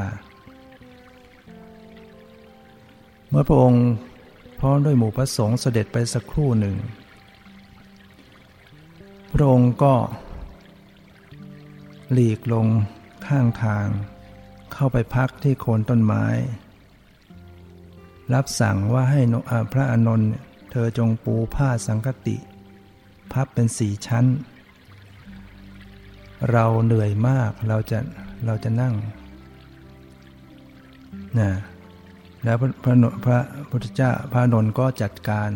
[3.29, 3.85] เมื่อพระองค์
[4.61, 6.77] พร้อมด้วยหมู่พระสงฆ์เสด็จไปสักครู่หนึ่ง
[9.33, 9.95] พระองค์ก็
[12.13, 12.67] หลีกลง
[13.27, 13.87] ข้างทาง
[14.73, 16.25] เข้าไปพักที่โคนต้นไม้
[18.35, 19.21] รับสั่งว่าให้
[19.73, 20.31] พระอนนท์
[20.71, 22.37] เธอจงปูผ้าสังกติ
[23.33, 24.25] พับเป็นสี่ชั้น
[26.51, 27.99] เราเหนื่อยมากเราจะ
[28.47, 28.95] เราจะนั่ง
[31.41, 31.53] นะ
[32.45, 33.39] แล้วพระพระพระ
[33.71, 35.51] พุทธเจ้าพระนนท์ก็จัดการ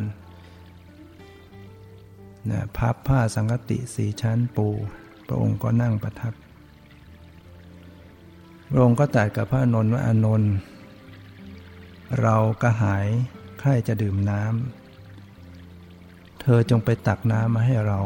[2.50, 4.68] นะพับผ้าสังกติสีชั้นปู
[5.26, 6.32] พระองค์ก็นั่งประทับ
[8.70, 10.52] พระองค์ก็ตรัสกับพระนนท์ว่าอนนท์
[12.22, 13.06] เรากระหาย
[13.60, 18.00] ใครจะดื่มน้ำเธอจงไปตักน้ำมาให้เรา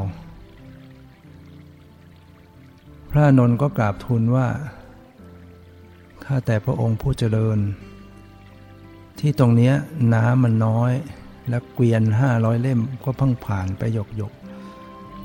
[3.11, 4.49] พระนนท์ก็กราบทูลว่า
[6.25, 7.59] ข้าแต่พระองค์ผู้เจริญ
[9.19, 9.73] ที่ตรงนี้
[10.15, 10.93] น้ำมันน้อย
[11.49, 14.33] และเกวียนห้าร้อยเล่มก็พังผ่านไปหยกหยก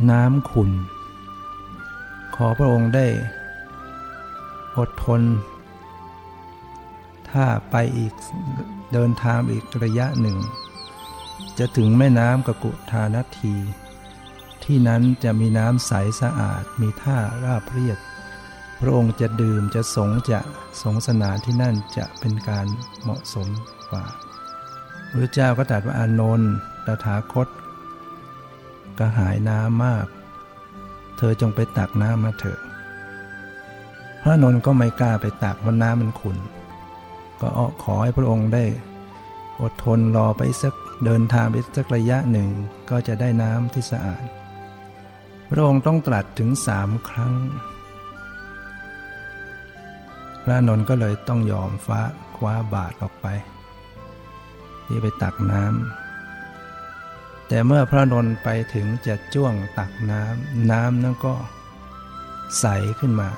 [0.10, 0.72] น้ำขุน
[2.36, 3.08] ขอพระองค์ได้
[4.78, 5.22] อดทน
[7.30, 8.14] ถ้าไปอีก
[8.94, 10.38] เดินทางอีกระยะหนึ่ง
[11.58, 13.56] จะถึงแม่น้ำกกุทานาที
[14.66, 15.92] ที่นั้นจะมีน้ำใส
[16.22, 18.00] สะอาดมีท่าราบเรียบ
[18.80, 20.40] พระองค์จะดื่มจะสงจะ
[20.82, 22.66] สงสนานที่นั่นจะเป็นการ
[23.02, 23.48] เหมาะสม
[23.92, 24.06] กว่า
[25.12, 26.52] พระเจ้าก็ตรัสว่าอานนท์
[26.86, 27.48] ตถาคต
[29.00, 30.06] กระหายน้ำมาก
[31.18, 32.60] เธอจงไปตักน้ำมาเถอะ
[34.22, 36.38] พระนนท์ก็ไม่กล้าไปตักเพราะน้ำมันขุ่น
[37.42, 38.66] ก็อขอให้พระองค์ได้
[39.62, 40.74] อดทนรอไปสัก
[41.06, 42.50] เดินทางไปสักระยะหนึ่ง
[42.90, 44.24] ก็จะได้น้ำที่สะอาด
[45.50, 47.34] พระองค์ต้องตรัสถึงสามครั้ง
[50.44, 52.02] พระนนท์ก็เลยต้องยอมฟ้า
[52.38, 53.28] คว้าบาทออกไป
[54.86, 61.36] ที่ไปตักน้ำแต่เมื่อพระนนท์ไปถึงจะจ้วงตักน้ำน้ำนั้นก็
[62.60, 62.66] ใส
[63.00, 63.30] ขึ้นมา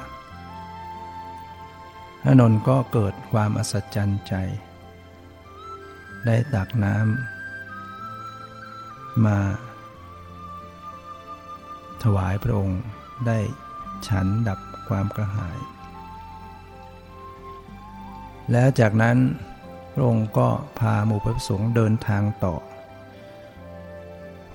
[2.22, 4.34] พระนนท์ก็เกิดความอัศจรรย์ใจ
[6.26, 9.38] ได้ตักน้ำมา
[12.04, 12.80] ถวายพระองค์
[13.28, 13.40] ได้
[14.08, 15.58] ฉันดับความกระหาย
[18.52, 19.18] แล้วจากนั้น
[19.94, 20.48] พระองค์ก็
[20.80, 22.56] พาหมู่พระสงฆ์เดินทางต่อ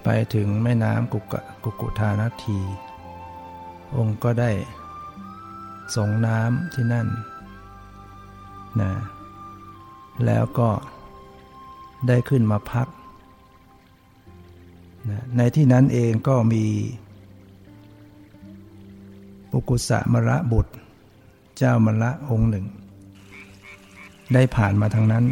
[0.04, 1.34] ไปถึงแม่น้ำกุก
[1.64, 2.58] กุกุทานที
[3.96, 4.50] องค์ก็ได้
[5.96, 7.08] ส่งน้ำที่นั่น
[8.80, 8.92] นะ
[10.26, 10.70] แล้วก็
[12.08, 12.88] ได้ขึ้นมาพัก
[15.10, 16.64] นะในที่นั้นเองก็มี
[19.52, 20.72] ปุกุสะมระบุตร
[21.58, 22.66] เจ้ามระองค์หนึ่ง
[24.34, 25.24] ได้ผ่านมาทางนั้น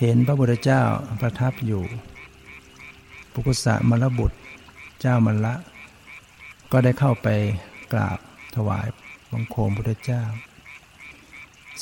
[0.00, 0.82] เห็นพระพุทธเจ้า
[1.20, 1.82] ประทับอยู่
[3.32, 4.38] ปุกุสะมระบุตร
[5.00, 5.54] เจ้ามระ
[6.72, 7.28] ก็ได้เข้าไป
[7.92, 8.18] กราบ
[8.56, 8.86] ถวาย
[9.32, 10.22] บังคมพุทธเจ้า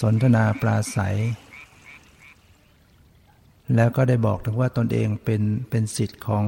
[0.00, 1.16] สนทนาปราศัย
[3.74, 6.44] แล้วก็ได้บอกถึงว่าตนเองเป็นเป็นสิทธิ์ของ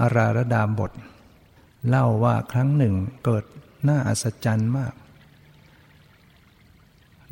[0.00, 0.92] อาราระดามบท
[1.88, 3.44] เล่าว่าครั้งหนึ่งเกิด
[3.88, 4.94] น่าอัศจรรย์มาก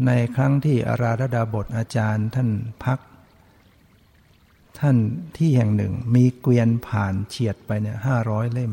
[0.06, 2.50] ในครั้งที่อาราระดาบทอาจารย์ท่าน
[2.84, 2.98] พัก
[4.78, 4.96] ท่าน
[5.36, 8.72] ที่แห่งหนึ่งมีเกวียนผ่านเฉียดไปเนี่ยห้าร้อยเล่ม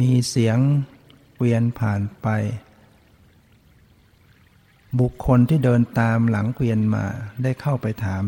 [0.00, 0.58] มีเสียง
[1.36, 2.28] เกวียนผ่านไป
[5.00, 7.04] บุคคลที่เดินตามหลังเกวียนมา
[7.42, 8.24] ได้เข้าไปถาม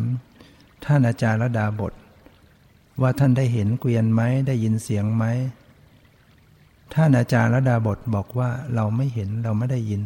[0.84, 1.92] ท่านอาจารย์ระดาบท
[3.01, 5.24] ว่าท่านได้เห็นเกวียนไหมได้ยินเสียงไหม
[6.94, 10.03] ท่านอาจารย์ระดาบทบอกว่าเราไม่เห็นเราไม่ได้ยิน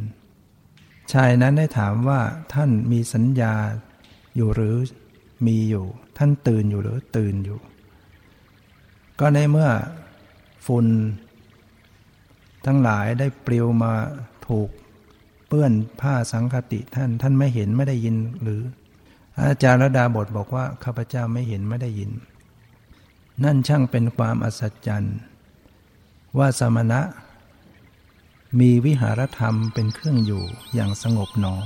[1.12, 2.20] ชายนั้นได้ถามว่า
[2.55, 3.55] ท่านมีสัญญา
[4.36, 4.76] อยู่หรือ
[5.47, 5.86] มีอยู่
[6.18, 7.59] ท่านตื่นอยู่หรือตื่นอยู่
[9.20, 9.70] ก็ในเมื่อ
[10.66, 10.86] ฝุ่น
[12.66, 13.93] ทั้งหลายได้ปลิวมา
[14.47, 14.68] ถูก
[15.49, 18.61] เปื้อนผ้าสังคติท่านท่านไม่เห็นไม่ได้ยินหรือ
[19.47, 22.11] อาจารย์ระดาบทบอกว่าข้าพเจ้าไม่เห็นไม่ได้ยิน
[23.45, 25.16] นั่นช่างเป็นความอัศจรรย์
[26.38, 27.01] ว่าสมณะ
[28.61, 31.57] มีวิหารธรรมเป็นเครื่องอยู่อย่างสงบหนอ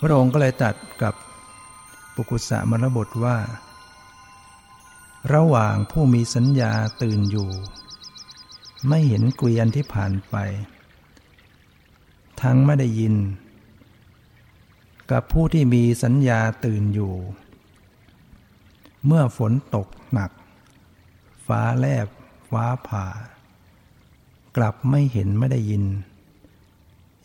[0.00, 1.14] พระองค์ก็เลยตัดกับ
[2.14, 3.38] ปุกุสะมรบทว่า
[5.34, 7.50] ระหว่างผู้มีสัญญาตื่นอยู่
[8.88, 10.36] ไม่เห็นเกวียนที่ผ่านไป
[12.40, 13.14] ทั้งไม่ได้ยิน
[15.10, 17.12] กับผู้ที่มีสัญญาตื่นอยู่
[19.06, 20.30] เมื่อฝนตกหนัก
[21.46, 22.08] ฟ้าแลบ
[22.50, 23.06] ฟ้าผ่า
[24.56, 25.84] กลับไม่เห็นไม่ได้ยิน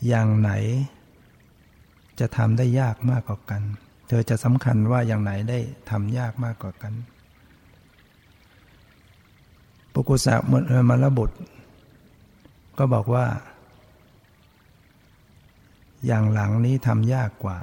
[0.06, 0.50] อย่างไหน
[2.20, 3.62] จะทำได้ยากมากกว่ากัน
[4.08, 5.58] เธอจะสำคัญว่าอย่างไหนได้
[5.90, 6.92] ทำยากมากกว่ากัน
[9.92, 10.34] ปุกุสะ
[10.88, 11.38] มรบุตร
[12.78, 13.26] ก็บอกว่า
[16.06, 17.58] อย่างหลังนี้ทำยากกว่า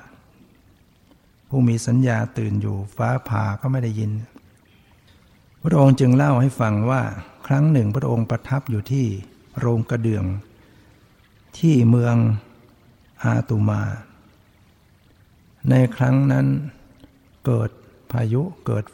[1.50, 4.12] ผู้มีสัญญาตื่นอยู่ฟ้าผ่าก็ไม่ได้ยิน
[5.64, 7.02] พระองค์จึงเล่าให้ฟังว่า
[7.48, 9.06] ครั้งหนึ่งพระองค์ประทับอยู่ที่
[9.60, 10.26] โรงกระเดื่อง
[11.60, 12.16] ที่เมือง
[13.24, 13.82] อาตุมา
[15.70, 16.48] ในครั้งนั้น
[17.46, 17.70] เกิด
[18.12, 18.86] พายุเกิด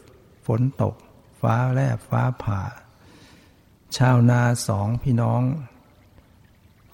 [0.45, 0.95] ฝนตก
[1.41, 2.61] ฟ้าแลบฟ้าผ่า
[3.97, 5.41] ชาวนาสองพี่น้อง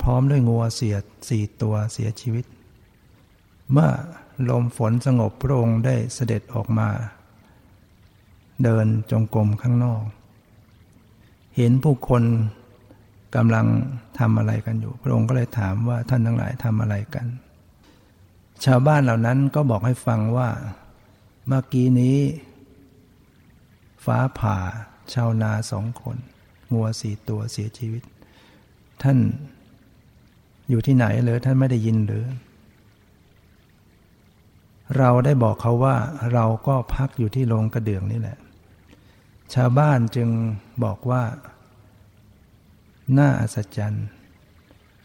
[0.02, 0.98] พร้อมด้วยงัวเสีย
[1.30, 2.46] สี่ตัวเสียชีวิต
[3.72, 3.92] เมื่อ
[4.50, 6.90] ลมฝนสงบพระองค์ได้เสด็จออกมา
[8.64, 10.04] เดินจงกรมข้างนอก
[11.56, 12.24] เห็นผู้คน
[13.36, 13.68] กำลัง
[14.20, 17.28] ทำอะไรกันอยู่ พระองค์ก็เลยถามว่าท่านทั้งหลายทำอะไรกัน
[18.66, 20.50] ชาวบ้านเหล่านั้นก็บอกให้ฟังว่า
[21.48, 22.18] เมื่อกี้นี้
[24.06, 24.58] ฟ้าผ่า
[25.14, 26.18] ชาวนาสองคน
[26.74, 28.04] งัวสี่ตัวเสียชีวิต
[29.04, 29.18] ท่าน
[30.70, 32.26] อยู่ที่ไหนหรือท่านไม่ได้ยินหรือ
[34.98, 35.96] เราได้บอกเขาว่า
[36.34, 38.38] เราก็พักอยู่ที่โรงกระเดื่องนี่แหละ
[39.54, 40.30] ชาวบ้านจึง
[40.84, 41.24] บอกว่า
[43.18, 44.08] น่าอัศจรรย์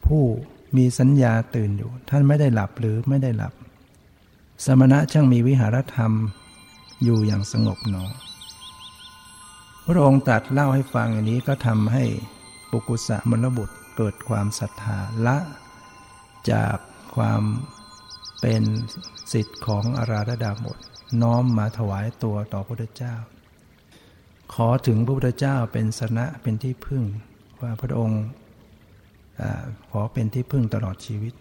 [0.06, 0.22] ผู้
[0.76, 3.52] มีสัญญาตื่นอยู่ ท่านไม่ได้หลับหรือไม่ได้หลับ
[4.64, 6.12] สมณะช่างมีวิหารธรรม
[7.04, 8.04] อยู่อย่างสงบหนอ
[9.86, 12.04] พระองค์ตรัสเล่าให้ฟังอย่างนี้ก็ทำให้
[12.70, 15.38] ปุกุสะมรบุตรเกิดความศรัทธาละ
[16.50, 16.76] จาก
[17.16, 17.42] ความ
[18.46, 18.66] เป็น
[19.32, 20.78] สิทธิ์ของอาราธดาบท
[21.22, 23.14] น้อมมาถวายตัวต่อพระพุทธเจ้า
[24.54, 27.04] ขอถึงพระพุทธเจ้าเป็นสนะเป็นที่พึ่ง
[27.60, 28.22] ว่าพระองค์
[29.90, 31.34] ขอเป็นที่พึ่งตลอดชีวิต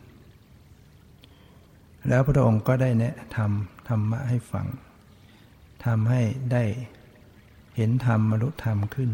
[2.08, 4.66] แล้วพระองค์ก็ได้แนะทำธรรมะให้ฟัง
[5.86, 6.64] ทำให้ได้
[7.76, 9.10] เห็นธรรมมรุธรรมขึ้น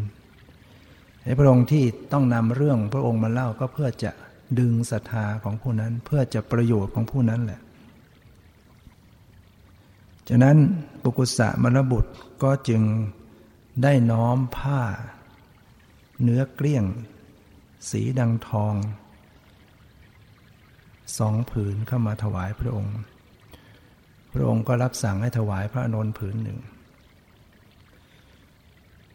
[1.22, 4.10] ในพระองค์ที่ต้องนำเรื่องพระองค์มาเล่าก็เพื่อจะ
[4.58, 7.60] ดึงศรัทธาของผู้นั้นเพื่อจะประโยชน์ของผู้นั้นแหละ
[10.32, 10.58] ฉะนั้น
[11.02, 12.12] ปุกุสะมรบุตร
[12.42, 12.82] ก็จึง
[13.82, 14.82] ได้น้อมผ้า
[16.22, 16.84] เนื้อเกลี้ยง
[17.90, 18.74] สีดังทอง
[21.18, 22.96] สองผืนเข้ามาถวายพระองค์
[24.32, 26.58] พระองค์ก็รับสั่งให้ถวายพระนนผืนหนึ่ง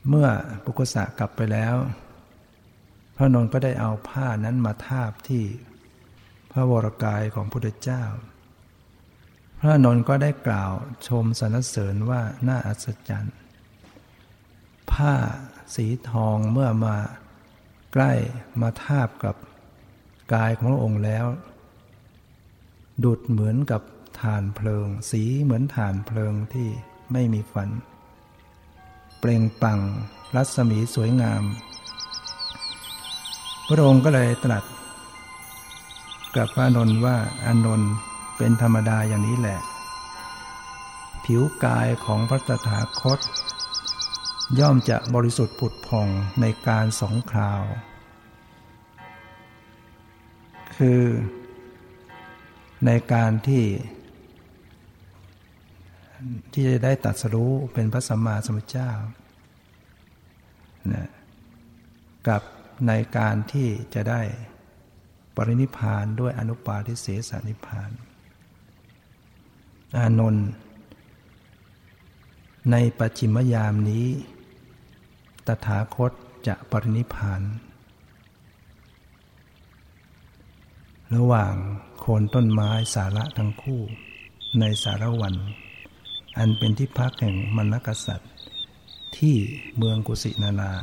[0.10, 0.28] เมื่อ
[0.64, 1.76] ปุกุสะกลับไปแล้ว
[3.16, 5.44] พระนนก็ได้เอาผ้านั้นมาทาบที่
[6.52, 8.04] พระวรกายของพระพุทธเจ้า
[9.68, 10.74] ระนนท์ก็ได้กล่าว
[11.08, 13.36] ชมสรรเสริญว่าน่าอัศจรรย์
[14.92, 15.14] ผ้า
[15.76, 16.96] สีทองเมื่อมา
[17.94, 18.14] ใกล้
[18.62, 19.36] มาทาบกับ
[20.34, 21.26] กายของพระองค์แล้ว
[23.04, 23.82] ดุดเหมือนกับ
[24.22, 26.68] ฐานเพลิง สีเหมือนฐานเพลิงที่
[27.12, 27.70] ไม่มีฟัน
[29.20, 29.80] เปล่งปัง
[30.36, 31.44] รัศมีสวยงาม
[33.68, 34.64] พระองค์ก็เลยตรัส
[36.36, 37.94] กับพระนนท์ว่าอานนท์
[38.38, 39.60] เป็นธรรมดาอย่างนี้แหละ
[41.26, 43.20] ผิวกายของพระตถาคต
[44.60, 46.08] ย่อมจะบริสุทธิ์ผุดผ่อง
[46.42, 47.64] ในการสองคราว
[50.78, 51.04] คือ
[52.86, 53.66] ในการที่
[56.54, 58.92] ที่จะได้ตัดสรู้เป็นพระสัมมาสัมพุทธเจ้า
[60.94, 61.10] นะ
[62.28, 62.42] กับ
[62.88, 64.22] ในการที่จะได้
[65.36, 67.92] ปรินิพานด้วยอนุปาทิเสสนิพาน
[69.98, 70.48] อานนท์
[72.72, 74.06] ในปัจฉิมยามนี้
[75.48, 76.12] ตถาคต
[76.48, 77.42] จะปรินิพาน
[81.16, 81.54] ระหว่าง
[82.00, 83.82] โคนต้นไม้สาระทั้งคู่
[84.60, 85.36] ในสารวัน
[86.38, 88.34] อันเป็นที่พักแห่งมรรคสัตว์
[89.18, 89.36] ที่
[89.78, 90.74] เมืองกุสินารา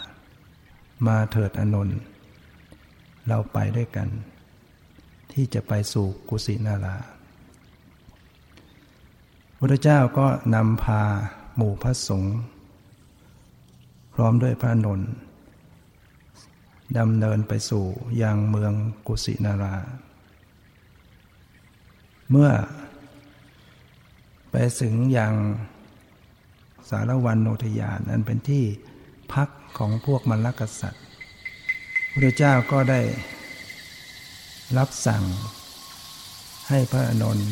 [1.07, 1.99] มาเถิดอนนท์
[3.27, 4.09] เราไปด้วยกัน
[5.33, 6.97] ที่จะไปสู่กุสินารา
[9.65, 11.03] พระเจ้าก็นำพา
[11.57, 12.37] หมู่พระสงฆ์
[14.15, 15.11] พร้อมด้วยพระนนท์
[16.99, 17.85] ดำเนินไปสู่
[18.23, 18.73] ยังเมือง
[19.07, 19.77] กุสินารา
[22.31, 22.51] เมื่อ
[24.51, 25.35] ไปถึงยัง
[26.89, 28.65] สารวันโนทยานอันเป็นที่
[29.33, 29.49] พัก
[29.79, 31.05] ของพวกมรรคสัตว์
[32.13, 33.01] พระเจ้าก็ได้
[34.79, 35.23] รับสั่ง
[36.69, 37.51] ให้พระนนท์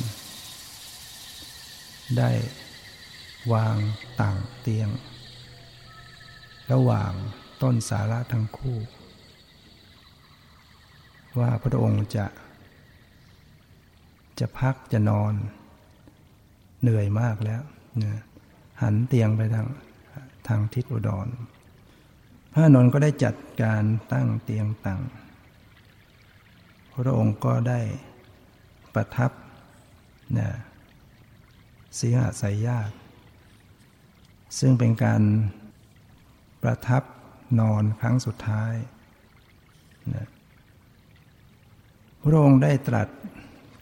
[2.19, 2.31] ได้
[3.53, 3.77] วาง
[4.21, 4.89] ต่างเตียง
[6.73, 7.13] ระหว่าง
[7.63, 8.79] ต้นสาระทั้งคู่
[11.39, 12.27] ว่าพระองค์จะ
[14.41, 15.35] จะพักจะนอน
[16.83, 17.63] เหนื่อยมากแล้ว
[18.03, 18.23] นะ
[18.83, 19.69] หันเตียงไปทาง
[20.49, 21.29] ทางทิศอุดร
[22.53, 23.83] พระนนท์ก็ได้จัดการ
[24.13, 25.01] ตั้งเตียงตั้ง
[26.93, 27.81] พระองค์ก็ได้
[28.95, 29.31] ประทับ
[30.39, 30.49] นะ
[31.99, 32.95] สีหสายญาติ
[34.59, 35.23] ซึ่งเป็นการ
[36.63, 37.03] ประทับ
[37.61, 38.75] นอนครั้งสุดท้าย
[40.15, 40.29] นะ
[42.23, 43.09] พระองค์ได้ตรัส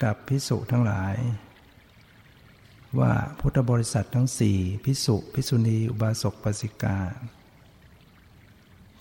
[0.03, 1.15] กับพิสุทั้งหลาย
[3.01, 6.99] ว่าพุทธบริษัททั้งสี่พิสุพิสุณีอุบาสกปสิกา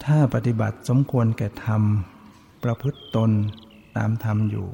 [0.03, 1.83] ถ้าปฏิบัติสมควรแก่ธรรม
[2.63, 3.31] ประพฤติตน
[3.97, 4.69] ตามธรรมอยู่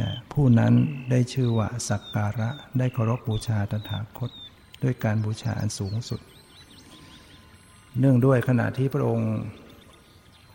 [0.00, 0.72] นะผู้นั้น
[1.10, 4.30] ได้ชื่อว่าสักการะได้เคารพบูชาตถาคต
[4.82, 6.20] ด้วยการบูชาอันสูงสุด
[7.98, 9.32] เนื่องด้วยขณะที่พระองค์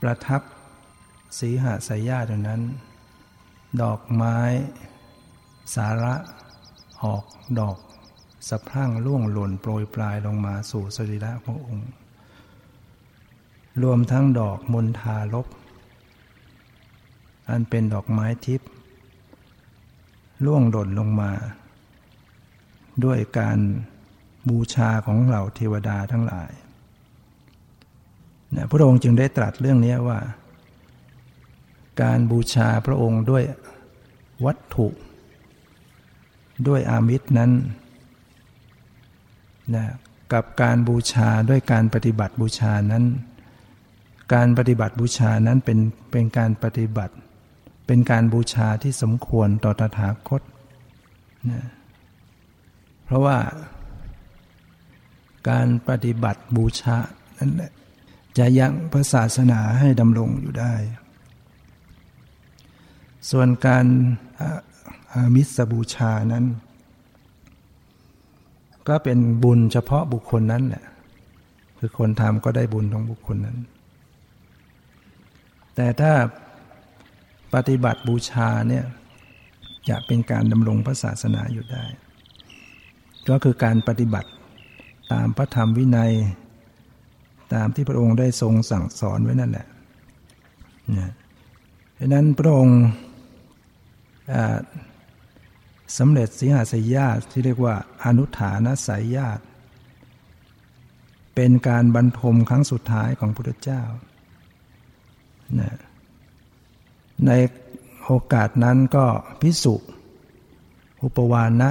[0.01, 0.41] ประทับ
[1.39, 2.61] สีหาสายญาตินั้น
[3.81, 4.37] ดอกไม้
[5.75, 6.15] สาระ
[7.03, 7.23] ออก
[7.59, 7.77] ดอก
[8.49, 11.89] สะพรั่งล่วงหล่นโปรยปลายลงมาสู่สรีระขององค์
[13.83, 15.47] รวมทั้งดอกมณฑาลบ
[17.49, 18.69] อันเป็นดอกไม้ทิพย์
[20.45, 21.31] ล่วงหล่นลงมา
[23.05, 23.59] ด้วยการ
[24.49, 26.51] บูชาของเหล่าเทวดาทั้งหลาย
[28.55, 30.19] นะพระองค์จึงได้ตรัสเรื่องนี้ว่า
[32.01, 33.43] การบูชาพระองค์ด้วย
[34.45, 34.87] วัตถุ
[36.67, 37.51] ด้วยอามิตรนั้น
[39.75, 39.85] นะ
[40.33, 43.03] กับการบูชาด้วยการปฏิบัติบูชานั้น
[44.33, 45.79] การปฏิบัติบูชานั้นเป็น
[46.11, 47.13] เป็นการปฏิบัติ
[47.91, 50.41] เป็นการบูชาที่สมควรต่อตถาคต
[51.51, 51.63] นะ
[53.05, 53.37] เพราะว่า
[55.49, 56.97] การปฏิบัติบูชา
[57.37, 57.51] นั้น
[58.37, 60.73] จะยังพระศาสนาให้ดำรงอยู่ได้
[63.31, 63.85] ส่วนการ
[65.13, 66.45] อามิสบูชานั้น
[68.87, 70.85] ก็เป็นบุญเฉพาะบุคคลนั้นแหละ
[71.79, 73.57] คือคนทำก็ได้บุญของบุคคลนั้น
[75.75, 76.11] แต่ถ้า
[77.53, 78.85] ปฏิบัติบูชาเนี่ย
[79.89, 81.83] จะเป็นการดำรงพระศาสนาอยู่ได้
[83.29, 84.29] ก็คือการปฏิบัติ
[85.11, 86.13] ตามพระธรรมวินัย
[87.53, 89.67] ตามที่พระองค์ได้ทรงสั่งสอนไว้นั่นแหละ
[90.97, 91.11] นะ
[91.97, 92.81] ดังนั้นพระองค์
[95.97, 99.43] สำเร็จสีหาสยญาติที่เรียกว่าอนุฐานสายญาติ
[101.35, 103.83] เป็นการบรรทมครั้งสุดท้ายของพระพุทธเจ้า
[105.59, 105.77] นะ
[107.27, 107.31] ใน
[108.05, 109.05] โอกาสนั้นก็
[109.41, 109.75] พิสุ
[111.03, 111.69] อุปวานะ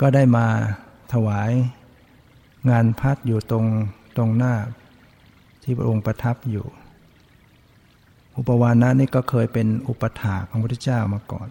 [0.00, 0.46] ก็ได้มา
[1.12, 1.50] ถวาย
[2.70, 3.66] งานพัดอยู่ตรง
[4.16, 4.54] ตรงหน้า
[5.62, 6.66] ที่พระองค์ประทับอยู่
[8.36, 11.48] อุปวานะนี่ก็เคยเป็นอุปถาของพระพุทธเจ้ามาก่อน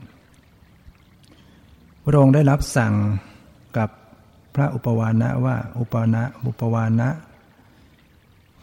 [2.04, 2.94] พระองค์ได้รับสั่ง
[3.78, 3.90] กับ
[4.56, 7.10] พระอุปวานะว่าอุปนะอุปวานะ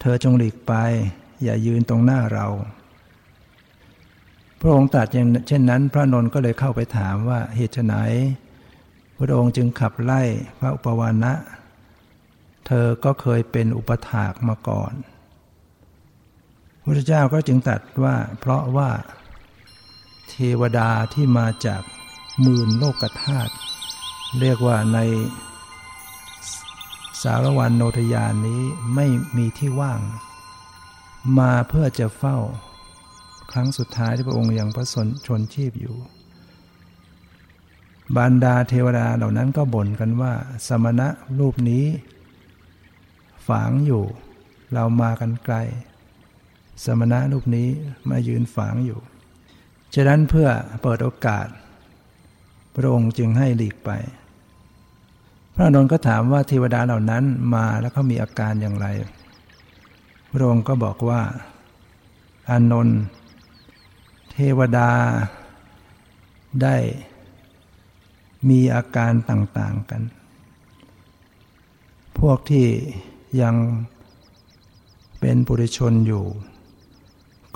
[0.01, 0.73] เธอจงหลีกไป
[1.43, 2.47] อย่ายืนตรงหน้าเรา
[4.61, 7.97] พระองค์ตรัสอย่างเช่นนั้น พระนนท์ก็เลยเข้าไปถามว่าเหตุไหน
[9.17, 10.23] พระองค์จึงขับไล่
[10.59, 11.33] พระอุปวานะ
[12.67, 14.93] เธอก็เคยเป็นอุปถากมาก่อน
[16.85, 18.91] พระเจ้าก็จึงตรัสว่า เพราะว่า
[20.29, 21.83] เทวดาที่มาจาก
[22.41, 23.53] หมื่นโลกธาตุ
[24.41, 24.99] เรียกว่าใน
[27.23, 28.63] สารวันโนทยานนี้
[28.95, 29.07] ไม่
[29.37, 30.01] มีที่ว่าง
[31.39, 32.39] มาเพื่อจะเฝ้า
[33.53, 34.87] ครั้งสุดท้ายที่พระองค์ยังพระ
[35.27, 35.97] ชนชีพอยู่
[38.19, 40.33] บรรดาเทวดาเหล่านั้นก็บ่นกันว่า
[40.67, 41.85] สมณะรูปนี้
[43.49, 44.05] ฝังอยู่
[44.73, 45.57] เรามากันไกล
[46.85, 47.69] สมณะรูปนี้
[48.09, 49.01] มายืนฝังอยู่
[49.95, 50.49] ฉะนั้นเพื่อ
[50.83, 51.47] เปิดโอกาส
[52.77, 53.91] พระองค์จึงให้หลีกไป
[55.55, 57.25] พระนนท์ก็ถามว่าเทวดาเหล่านั้น
[57.55, 58.87] มาแล้วเขามีอาการอย่างไร
[60.33, 61.21] พระองค์ก็บอกว่า
[62.51, 63.01] อานนท์
[64.59, 64.91] วดา
[66.63, 66.77] ได้
[68.49, 70.03] มีอาการต่างๆกัน
[72.19, 72.67] พวกที่
[73.43, 73.57] ยัง
[75.21, 76.25] เป็นปุถุชนอยู่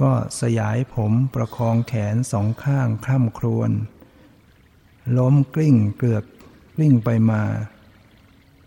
[0.02, 3.70] ก็สยายผมประคองแขนสองข้างคร่ำครวญ
[5.18, 6.24] ล้มกลิ้งเกลือก
[6.74, 7.42] กลิ้งไปมา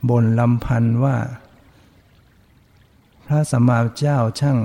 [0.09, 1.17] บนลำพันว่า
[3.25, 4.59] พระสัมมาเจ้าช่าง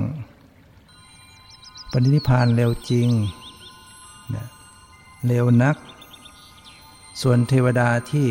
[1.91, 3.09] ปณิพานเร็วจริง
[5.27, 5.75] เร็วนัก
[7.21, 8.27] ส่วนเทวดาที่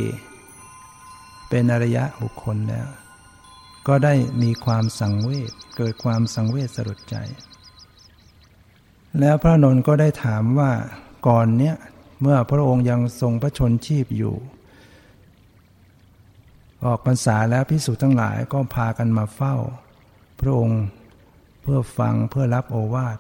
[1.49, 2.89] เป็นอริยะบุคคลแล้ว
[3.89, 7.17] ก็ได้มีความสังเวชเกิดความสังเวชสลดใจ
[9.21, 10.71] แล้วพระนนท์ก็ได้ถามว่า
[11.29, 11.77] ก่อนเนี้ย
[12.21, 14.35] เมื่อพระองค์ยังทรงพระชนชีพอยู่
[16.85, 19.57] ออกพรรษาแล้วพิสุทั้งหลายก็พากันมาเฝ้า
[20.41, 20.83] พระองค์
[21.63, 23.19] เพื่อฟังเพื่อรับโอวาท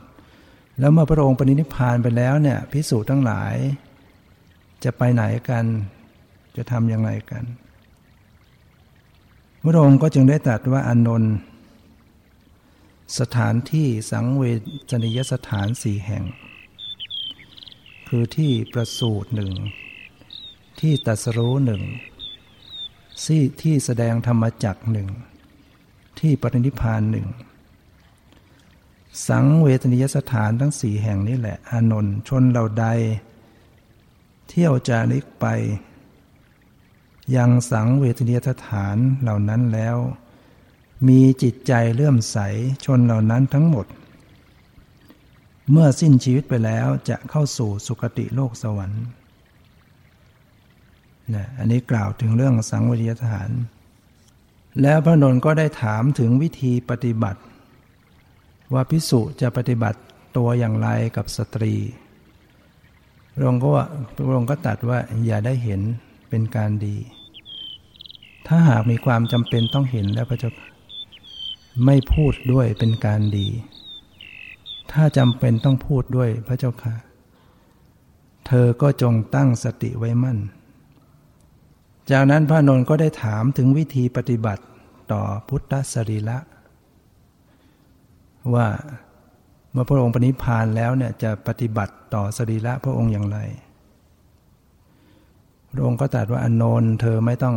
[0.82, 3.54] แล้วเมื่อพระองค์ปณินิพานไปแล้วเนี่ยพิสุทั้งหลาย
[4.84, 5.64] จะไปไหนกัน
[6.56, 7.44] จะทำอย่างไรกัน
[9.62, 11.34] พระองค์ก็จึงได้ตรัสว่าอนนท์
[13.18, 14.42] สถานที่สังเว
[14.90, 16.24] ชนิยสถานสี่แห่ง
[18.08, 19.52] คือที่ประสูตรหนึ่ง
[20.80, 21.82] ที่ตัสรู้หนึ่ง
[23.24, 25.08] ที่ที่แสดงธรรมจักหนึ่ง
[26.20, 27.28] ที่ปรินิพานหนึ่ง
[29.28, 32.86] สังเวทนิยสถานทั้งสี่แห่งนี้แหละ อานนท์ชนเราใด
[34.48, 35.46] เที่ยวจาริกไป
[37.36, 39.96] ยังสังเวทนิยสถานเหล่านั้นแล้ว
[41.08, 42.38] มีจิตใจเลื่อมใส
[42.84, 43.86] ชนเหล่านั้นทั้งหมด
[45.70, 49.04] เมื่อสิ้นชีวิตไปแล้วจะเข้าสู่สุคติโลกสวรรค์
[51.34, 53.50] นะอันนี้กล่าวถึงเรื่องสังวิทยฐาน
[54.82, 57.40] แล้วพระนนท์ก็ได้ถามถึงวิธีปฏิบัติ
[58.72, 60.00] ว่าพิสุจะปฏิบัติ
[60.36, 61.74] ตัวอย่างไรกับสตรี
[63.34, 65.80] พระองค์ก็ว่าพระองค์ก็ตัดว่าอย่าได้เห็น
[66.28, 66.96] เป็นการดี
[68.46, 70.50] ถ้าหากมีความจำเป็นต้องเห็นแล้วพระเจ้า
[71.86, 73.48] ไม่พูดด้วยเป็นการดี
[74.92, 76.94] ถ้าจำเป็นต้องพูดด้วยพระเจ้าค่ะ
[78.46, 80.38] เธอก็จงตั้งสติไว้มั่น
[82.10, 84.64] จากนั้นพระนนท์ก็ได้ถามถึงวิธีปฏิบัติ
[85.12, 86.38] ต่อพุทธสรีละ
[88.54, 88.66] ว่า
[89.72, 93.38] เมื่อพระองค์ปณิพานแล้วเนี่ยจะปฏิบัติต่อสรีระพระองค์อย่างไร
[95.72, 97.56] พระองค์ก็ตรัสว่าอนนท์เธอไม่ต้อง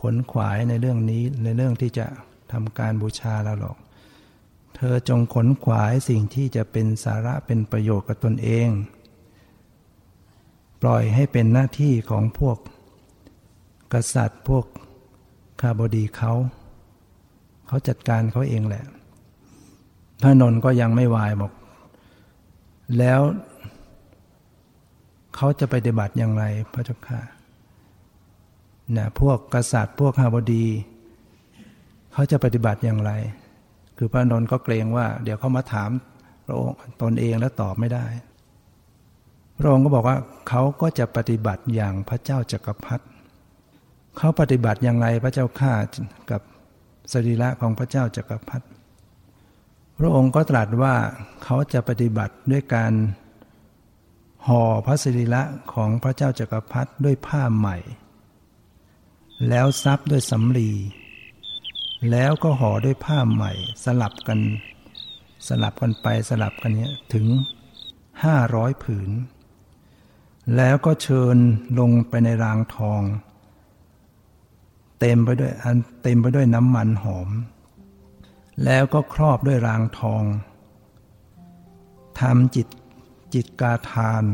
[0.00, 2.06] ขนขวายในเรื่องนี้ในเรื่องที่จะ
[2.52, 3.76] ทำการบูชาเราหรอก
[4.76, 8.68] เธอจงขนขวายสิ่งที่จะเป็นสาระเป็นประโยชน์กับตนเอง
[10.82, 12.58] ปล่อยให้เป็นหน้าที่ของพวก
[13.92, 14.64] กษัตริย์พวก
[15.60, 16.32] คาบดีเขา
[17.66, 18.84] เขาจัดการเขาเองแหละ
[20.22, 21.52] พระนนท์ก็ยังไม่วายบอก
[22.98, 23.20] แล้ว
[25.34, 27.20] เขาจะปฏิบัติอย่างไรพระเจ้าค่ะ
[28.96, 30.66] นะพวกกษัตริย์พวกคาบดี
[32.12, 33.12] เขาจะปฏิบัติอย่างไร
[33.96, 35.90] คือพระนนท์ก็เกรงว่า เดี๋ยวเขามาถาม
[36.46, 38.06] พระองค์ตนเองแล้วตอบไม่ได้
[39.58, 40.16] พระองค์ก็บอกว่า
[40.48, 43.04] เขาก็จะปฏิบัติอย่างพระเจ้าจักรพรรดิ
[44.18, 45.72] เขาปฏิบัติอย่างไรพระเจ้าข้า
[46.30, 46.40] กับ
[47.12, 48.66] สรีระของพระเจ้าจักรพรรดิ
[49.98, 50.94] พระองค์ก็ตรัสว่า
[51.42, 52.92] เขาจะปฏิบัติด้วยการ
[54.46, 55.42] ห่อพระสรีระ
[55.72, 57.76] ของพระเจ้าจักรพรรดิด้วยผ้าใหม่
[59.48, 60.70] แล้วซับด้วยสำลี
[62.10, 63.52] แล้วก็ห่อด้วยผ้าใหม่
[63.84, 64.40] สลับกัน
[65.48, 67.26] สลับกันไปสลับกันเนี้ยถึง
[68.24, 69.10] ห้าร้อยผืน
[70.56, 71.36] แล้วก็เชิญ
[71.78, 73.02] ลงไปในรางทอง
[75.00, 77.28] เต็มไปด้วยอันเต็มไปด้วยน้ำมันหอม
[78.64, 80.24] แล้วก็ครอบด้วยรางทอง
[82.20, 82.68] ทำจิต
[83.34, 84.24] จิตกาทาน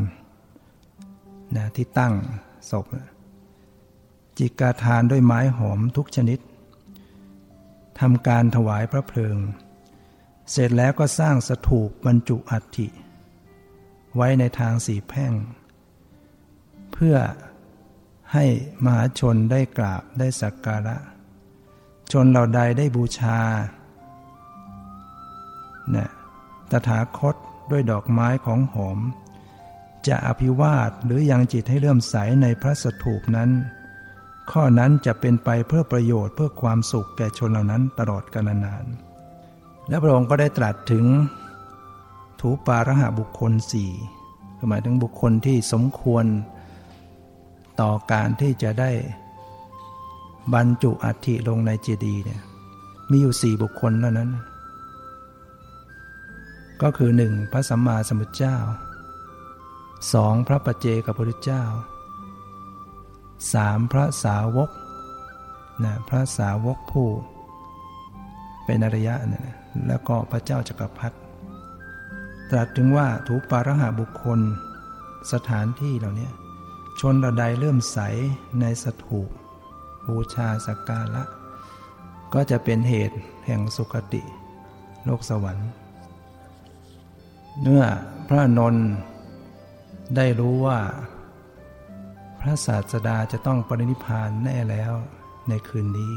[1.56, 2.14] นะที่ตั้ง
[2.70, 2.86] ศพ
[4.38, 6.38] จิตกาทานด้วยไม้หอมทุกชนิด
[8.00, 9.36] ทำการถวายพระเพลิง
[10.50, 12.88] เสร็จแล้วก็สร้างสถูปบรรจุอัฐิ
[14.16, 15.32] ไว้ในทางสีแพ่ง
[16.92, 17.16] เพื่อ
[18.32, 18.44] ให้
[18.84, 20.96] มหาชนได้กราบได้สักการะ
[22.12, 23.38] ชนเหล่าใดได้บูชา
[25.96, 26.10] นี่ย
[26.70, 27.36] ตถาคต
[27.70, 28.98] ด้วยดอกไม้ของหอม
[30.08, 33.50] จะอภิวาทหรือยังจิตให้เลื่มใสในพระสถูปนั้น
[34.50, 38.84] ข้อนั้นจะเป็นไปเพื่อประโยชน์เพื่อความสุขแก่ชนเหล่านั้นตลอดกาลนาน
[39.88, 41.04] และพระองค์ก็ได้ตรัสถึง
[42.40, 43.90] ถูปาระหะบุคคลสี่
[44.68, 46.24] หมายถึงบุคคลที่สมควร
[47.80, 48.90] ต่อการที่จะได้
[50.54, 52.40] บรรจุอัฐิลงในเจดีย์เนี่ย
[53.10, 54.30] มีอยู่สี่บุคคลเท่านั้น
[56.82, 58.56] ก็คือหนึ่งพระสัมมาสัมพุทธเจ้า
[60.12, 61.64] สองพระปัจเจกับพระพุทธเจ้า
[63.52, 64.70] สามพระสาวก
[65.84, 67.08] นะพระสาวกผู้
[68.64, 69.52] เป็นอริยะนะ
[69.86, 71.16] แล้วก็พระเจ้าจักรพรรดิ
[72.50, 74.40] ตรัสถึงว่าถูปาระหาบุคคล
[75.32, 76.30] สถานที่เหล่านี้
[77.00, 77.98] ชนระใดเลื่อมใส
[78.60, 79.28] ในสถูป
[80.08, 81.22] บูชาสักการะ
[82.34, 83.16] ก็จะเป็นเหตุ
[83.46, 84.22] แห่งสุคติ
[85.04, 85.70] โลกสวรรค์
[87.60, 87.84] เมื่อ
[88.28, 88.88] พระนนท์
[90.16, 90.80] ได้รู้ว่า
[92.40, 94.92] พระศาสดาจะต้องปรินิพานแน่แล้ว
[95.48, 96.14] ในคืนนี้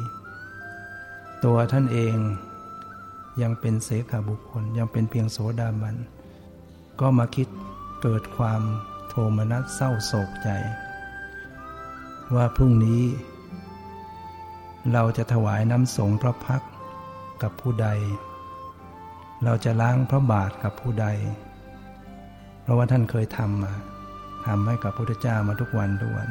[1.44, 2.16] ตัวท่านเอง
[3.42, 5.96] ยังเป็นเสขาบุคคลยังเป็นเพียงโสดาบัน
[7.00, 7.48] ก็มาคิด
[8.02, 8.62] เกิดความ
[9.10, 10.50] โทมนัสเศร้าโศกใจ
[12.36, 13.02] ว่าพรุ่งนี้
[14.94, 16.62] เราจะถวายน้ำสงพระพัก
[17.42, 17.88] กับผู้ใด
[19.44, 21.08] เราจะล้างพระบาทกับผู้ใด
[22.62, 23.74] เพราะว่าท่านเคยทำมา
[24.46, 26.30] ทำให้กับพระพุทธเจ้ามาทุกวันทุกวัน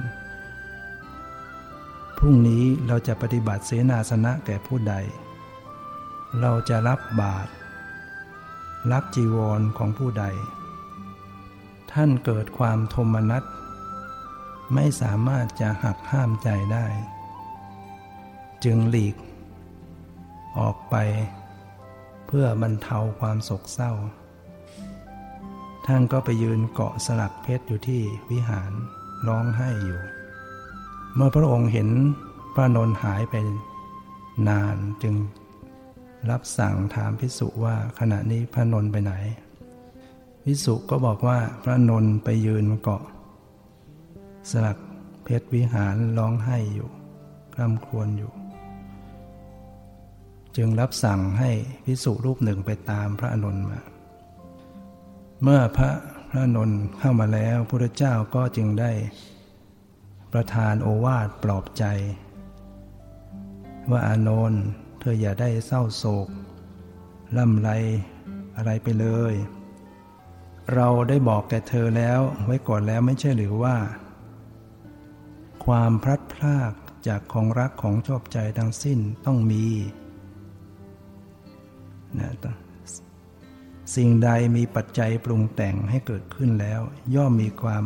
[2.19, 4.95] พรุ่งนี้เราจะปฏิบัติเสนาสนะแก่ผู้ใด
[6.41, 7.51] เราจะรับบาตร
[8.93, 10.25] รับจีวรของผู้ใด
[11.93, 13.45] ท่านเกิดความโทมนัส
[14.75, 16.87] ไม่สามารถจะหักห้ามใจได้
[18.65, 19.17] จึงหลีก
[20.59, 20.95] ออกไป
[22.39, 23.93] พื่อบรรเทาความโศกเศร้า
[25.87, 28.73] ท่านก็ไปยืนเกาะสลักเพชรอยู่ที่วิหาร
[29.29, 30.01] ร้องไห้อยู่
[31.15, 31.89] เมื่อพระองค์เห็น
[32.55, 33.35] พระนนหายไป
[34.49, 35.15] นานจึง
[36.31, 39.13] รับสั่งถามพิสุว่าขณะนี้พระนนไปไหน
[40.47, 43.03] วิสุก็บอกว่าพระนนไปยืนเกาะ
[44.51, 44.79] สลัก
[45.25, 46.91] เพชรวิหารร้องไห้อยู่
[47.55, 48.33] กล้ำครวญอยู่
[50.57, 51.51] จึงรับสั่งให้
[51.85, 53.81] พิสุรูปหนึ่งไปตามพระอนนท์มา
[55.43, 55.91] เมื่อพระ
[56.31, 58.93] พระนนเข้ามาแล้วพระเจ้าก็จึงได้
[60.33, 61.85] ประทานโอวาทปลอบใจ
[63.91, 64.63] ว่าอานนท์
[65.01, 66.29] เธออย่าได้เศร้าโศก
[67.37, 67.71] ล่ำไร
[68.57, 69.35] อะไรไปเลย
[70.75, 73.77] เราได้บอกแก่เธอแล้วไว้ก่อนแล้วไม่ใช่หรือว่า
[75.65, 76.73] ความพลัดพราก
[77.07, 79.67] จากของรักของชอบใจทั้งสิ้นต้องมี
[82.21, 82.33] นะ
[83.97, 86.81] สิ่งใดมีปัจจัยปรุงแต่งให้เกิดขึ้นแล้ว
[87.15, 87.85] ย่อมมีความ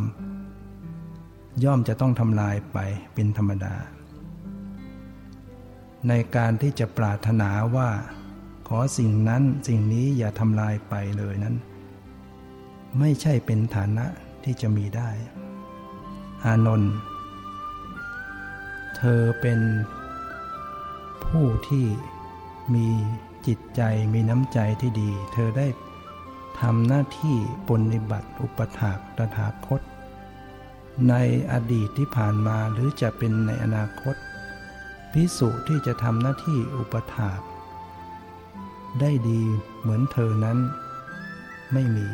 [1.63, 2.77] ย่อมจะต้องทำลายไป
[3.13, 3.75] เป็นธรรมดา
[6.07, 7.89] ในการที่จะปรารถนาว่า
[8.67, 11.55] ขอสิ่งนั้นสิ่งนี้อย่าทำลายไปเลยนั้น
[12.99, 14.05] ไม่ใช่เป็นฐานะ
[14.43, 15.09] ที่จะมีได้
[16.45, 16.93] อานนท์
[18.97, 19.59] เธอเป็น
[21.25, 21.85] ผู้ที่
[22.75, 22.87] มี
[23.49, 23.81] จิตใจ
[24.13, 25.67] มีน้ำใจที่ดี เธอได้
[26.59, 27.37] ทำหน้าที่
[27.67, 29.81] ปฏิบัติอุปถากตถาคต
[31.09, 31.15] ใน
[31.51, 34.15] อดีตที่ผ่านมาหรือจะเป็นในอนาคต
[35.11, 37.41] พิสุที่จะทำหน้าที่อุปถาก
[38.99, 39.41] ได้ดี
[39.81, 40.57] เหมือนเธอนั้น
[41.73, 42.07] ไม่มี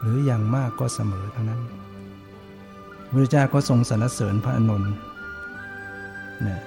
[0.00, 1.62] หรืออย่างมากก็เสมอเท่านั้น
[3.12, 4.84] พระเจ้าก็ทรงสรรเสริญพระอนุน
[6.46, 6.62] นะ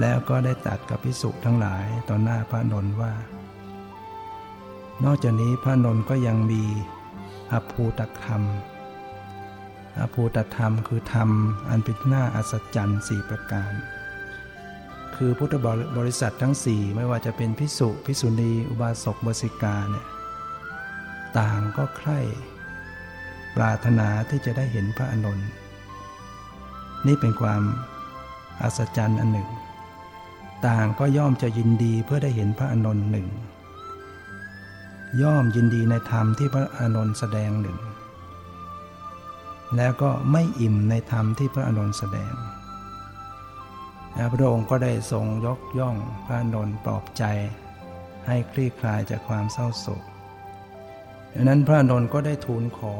[0.00, 3.12] แล้วก็ได้ตัดกับพิสุทั้งหลายต่อหน้าพระนนท์ว่า
[5.04, 6.62] นอกจากนี้พระนนท์ก็ยังมี
[7.52, 8.42] อภูตธรรม
[10.00, 11.28] อภูตธรรมคือธรรม
[11.68, 13.72] อันเป็นหน้าอัศจรรย์สี่ประการ
[15.16, 15.54] คือพุทธ
[15.98, 20.06] บริษัททั้งสี่ไม่ว่าจะเป็นพิสุพิสุณีอุบาสกบสิกาเนี่ย
[21.38, 22.20] ต่างก็ใคร่
[23.56, 25.40] ปรารถนาที่จะได้เห็นพระอนุน
[27.06, 27.62] นี่เป็นความ
[28.62, 29.48] อัศจรรย์อันหนึ่ง
[30.66, 33.28] ต่างก็ย่อมจะยินดีเพื่อได้เห็นพระอนนท์หนึ่ง
[35.22, 37.78] ย่อมยินดีในธรรมที่พระอนนท์แสดงหนึ่ง
[39.76, 42.34] แล้วก็ไม่อิ่มในธรรมที่พระอนนท์แสดง
[44.32, 47.24] พระองค์ก็ได้ทรงยกย่องพระอนนท์ปลอบใจ
[48.26, 50.02] ให้คลี่คลายจากความเศร้าโศก
[51.34, 52.94] ดังนั้นพระอนนท์ก็ได้ทูลขอ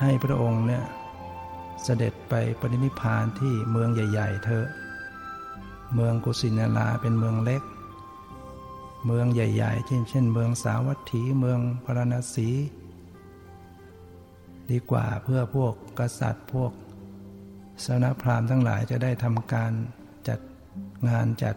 [0.00, 0.84] ให้พระองค์เนี่ย
[1.82, 4.66] เสด็จไปปรินิพานที่เมืองใหญ่ ๆเถอ
[5.94, 7.62] เมืองกุสินาราเป็นเมืองเล็ก
[9.06, 12.48] เมืองใหญ่ๆเช่นเช่น เมืองสาวัตถีเมืองพราณสี
[14.70, 16.72] ดีกว่าเพื่อพวกกษัตริย์พวก
[17.84, 19.72] สนพราหมณ์ทั้งหลายจะได้ทำการ
[20.28, 20.40] จัด
[21.08, 21.56] งานจัด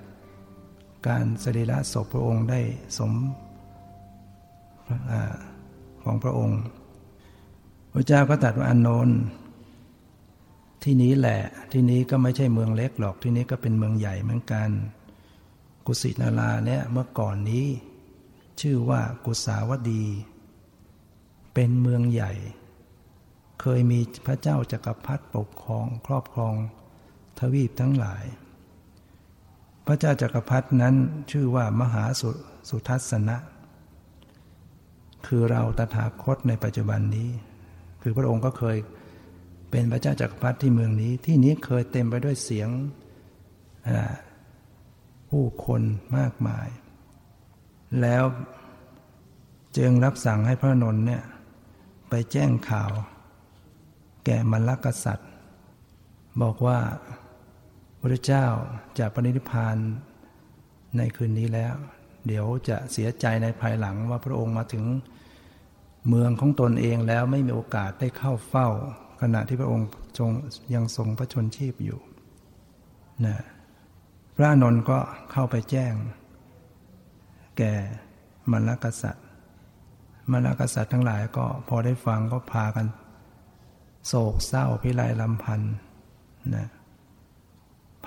[1.08, 2.60] การสรีระศพพระองค์ได้
[2.98, 3.14] สม
[6.04, 6.62] ของพระองค์
[7.92, 9.20] พระเจ้าก็ตัดว่าอนนท์
[10.90, 14.70] ที่นี้แหละ ที่นี้ก็ไม่ใช่เมืองเล็กหรอก ที่นี้ก็เป็นเมืองใหญ่เหมือนกัน
[15.86, 17.66] กุสินาราเนี่ยเมื่อก่อนนี้
[18.62, 20.06] ชื่อว่ากุสาวดี
[21.54, 22.34] เป็นเมืองใหญ่
[23.62, 26.56] เคยมีพระเจ้าจากักรพรรดิปกครองครอบครอง
[27.40, 28.24] ทวีปทั้งหลาย
[29.86, 30.96] พระเจ้าจากักรพรรดินั้น
[31.32, 32.30] ชื่อว่ามหาสุ
[32.70, 33.38] สุทัศนะ
[35.28, 37.30] คือเราตถาคตในปัจจุบันนี้
[38.02, 38.78] คือพระองค์ก็เคย
[39.70, 42.70] เป็นพระเจ้าจักรพรรดิที่เมืองนี้ ที่นี้เคยเต็มไปด้วยเสียง
[45.30, 45.82] ผู้คน
[46.18, 46.68] มากมาย
[48.02, 48.24] แล้ว
[49.78, 51.24] จึงรับสั่งให้พระนนท์เนี่ย
[52.10, 52.92] ไปแจ้งข่าว
[54.26, 55.30] แก่มรรคกษัตริย์
[56.42, 56.80] บอกว่า
[58.00, 58.46] พระเจ้า
[59.00, 59.78] จะปณิพาน
[60.98, 61.76] ในคืนนี้แล้ว
[62.28, 64.84] เดี๋ยวจะเสียใจในภายหลังว่าพระองค์มาถึง
[66.10, 68.70] เมืองของตนเองแล้วไม่มีโอกาสได้เข้าเฝ้า
[69.22, 69.88] ขณะที่พระองค์
[70.18, 70.30] จง
[70.74, 72.00] ยังทรงพระชนชีพอยู่
[73.26, 73.38] นะ
[74.36, 75.00] พระนนท์ก็
[75.32, 75.94] เข้าไปแจ้ง
[77.58, 77.74] แก่
[78.52, 79.26] มรรคษัตริย์
[80.32, 82.88] มรรคษัตริย์ทั้งหลายก็พอได้ฟังก็พากัน
[84.08, 85.74] โศกเศร้าพิไรลำพันธ์
[86.56, 86.68] นะ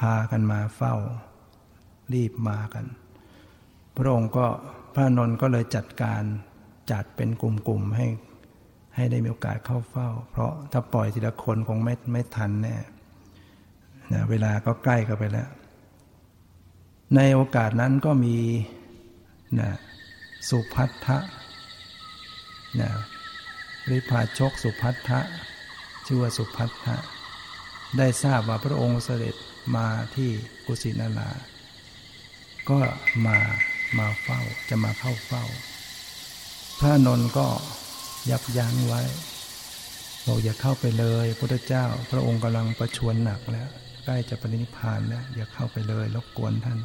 [0.00, 0.94] พากันมาเฝ้า
[2.12, 2.86] รีบมากัน
[3.96, 4.46] พระองค์ก็
[4.94, 6.22] พระนนท์ก็เลยจัดการ
[6.90, 8.06] จัดเป็นกลุ่มๆให้
[8.94, 12.76] ให้ได้มีโอกาสเข้าเฝ้า เพราะถ้าปล่อยทีละคนคงไม่ไม่ทันแน่
[14.12, 15.50] นะเวลาก็ใกล้เข้าไปแล้ว
[17.16, 18.36] ในโอกาสนั้นก็มี
[19.60, 19.70] นะ
[20.48, 21.18] สุพัทธะ
[22.80, 22.90] นะ
[23.90, 25.20] ริพาชกสุพัทธะ
[26.06, 26.96] ชื่อว่าสุพัทธะ
[27.98, 29.36] ได้ทราบว่าพระองค์เสด็จ
[29.76, 30.30] มาที่
[30.66, 31.30] กุสินารา
[32.70, 32.78] ก็
[33.26, 33.38] มา
[33.98, 35.44] มาเฝ้าจะมาเข้าเฝ้า
[36.78, 37.48] พระนนท์ก็
[38.30, 39.02] ยับยั้งไว้
[40.26, 43.68] บอกอย่าเข้าไปเลยพระเจ้า พระองค์กำลังประชวรหนักแล้ว
[44.04, 46.78] ใกล้จะปรินิพานแล้วอย่าเข้าไปเลยรบกวนท่าน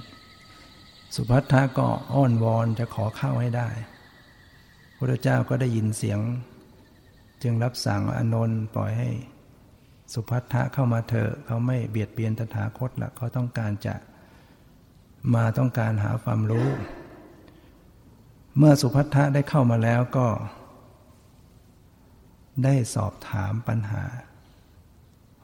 [1.15, 3.69] สุภัททะก็อ้อนวอนจะขอเข้าให้ได้
[4.97, 6.19] พระเจ้าก็ได้ยินเสียง
[7.43, 9.09] จึงรับสั่งอนนท์ปล่อยให้
[10.13, 13.95] สุภัททะเข้ามาเถอะเขาไม่เบียดเบียนตถาคตละเขาต้องการจะ
[15.35, 16.67] มาต้องการหาความรู้
[18.57, 20.27] เมื่อสุภัททะได้เข้ามาแล้วก็
[22.63, 24.03] ได้สอบถามปัญหา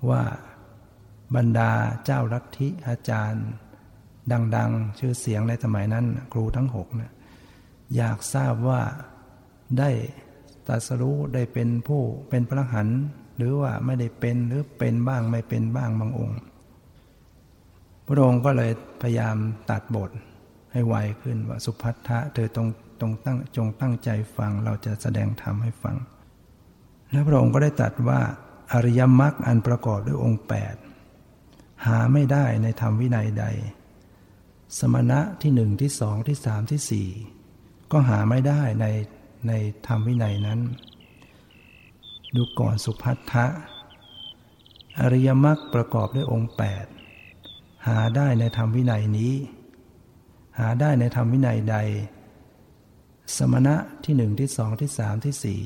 [0.09, 0.23] ว่า
[1.35, 1.71] บรรดา
[2.05, 3.47] เจ้าลัทธิอาจารย์
[4.57, 7.13] ดังๆ ชื่อเสียงในสมัยนั้น ครูทั้งหกนะ
[7.95, 8.81] อยากทราบว่า
[9.79, 9.89] ได้
[10.67, 12.87] ตัสรู้ได้เป็นผู้เป็นพระหัน
[13.37, 16.39] หรือว่าไม่ได้เป็นหรือเป็นบ้างไม่เป็นบ้างบางองค์
[18.05, 19.37] พระองค์ก็เลยพยายาม
[19.69, 20.11] ตัดบท
[20.71, 22.67] ให้ไวขึ้นว่าสุพัทธะเธอตรง
[22.99, 25.95] ตรงตั้งจงตั้งใจฟังเราจะแสดงธรรมให้ฟัง
[27.11, 28.19] แล้วพระองค์ก็ได้ตัดว่า
[28.73, 30.43] อริยมรรคอันประกอบด้วยองค์
[31.11, 33.45] 8หาไม่ได้ในธรรมวินัยใด
[34.77, 37.09] สมณะที่หนึ่งที่สองที่สามที่สี่
[37.91, 38.85] ก็หาไม่ได้ใน
[39.47, 39.53] ใน
[39.87, 40.59] ธรรมวินัยนั้น
[42.35, 43.45] ดูก่อนสุพัทธะ
[45.01, 46.51] อริยมรรคประกอบด้วยองค์
[47.17, 49.33] 8หาได้ในธรรมวินัยนี้
[50.59, 51.77] หาได้ในธรรมวินัยใด
[53.37, 55.61] สมณะที่หนึ่งที่สองที่สามที่สี่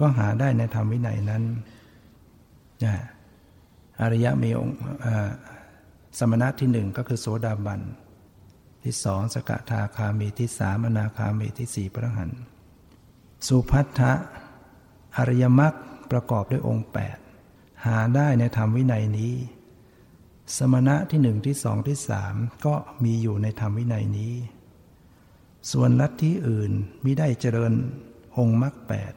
[0.00, 1.42] ก็หาได้ในธรรมวินัยนั้น
[4.00, 4.76] อริยะมีองค์
[6.18, 7.80] สมณะที่หนึ่งก็คือโสดาบัน
[8.84, 12.30] ที่สองสกทาคามีที่สามอนาคามีที่สี่พระหัน
[13.46, 14.12] สุพัทธะ
[15.16, 15.74] อริยมรรค
[16.10, 16.88] ประกอบด้วยองค์
[17.34, 19.34] 8หาได้ในธรรมวินัยนี้
[20.56, 22.34] สมณะที่หนึ่งที่สองที่สาม
[22.66, 22.74] ก็
[23.04, 24.34] มีอยู่ในธรรมวินัยนี้
[25.72, 26.72] ส่วนลัทธิอื่น
[27.04, 27.72] มิได้เจริญ
[28.36, 29.12] องค์มรรคแปด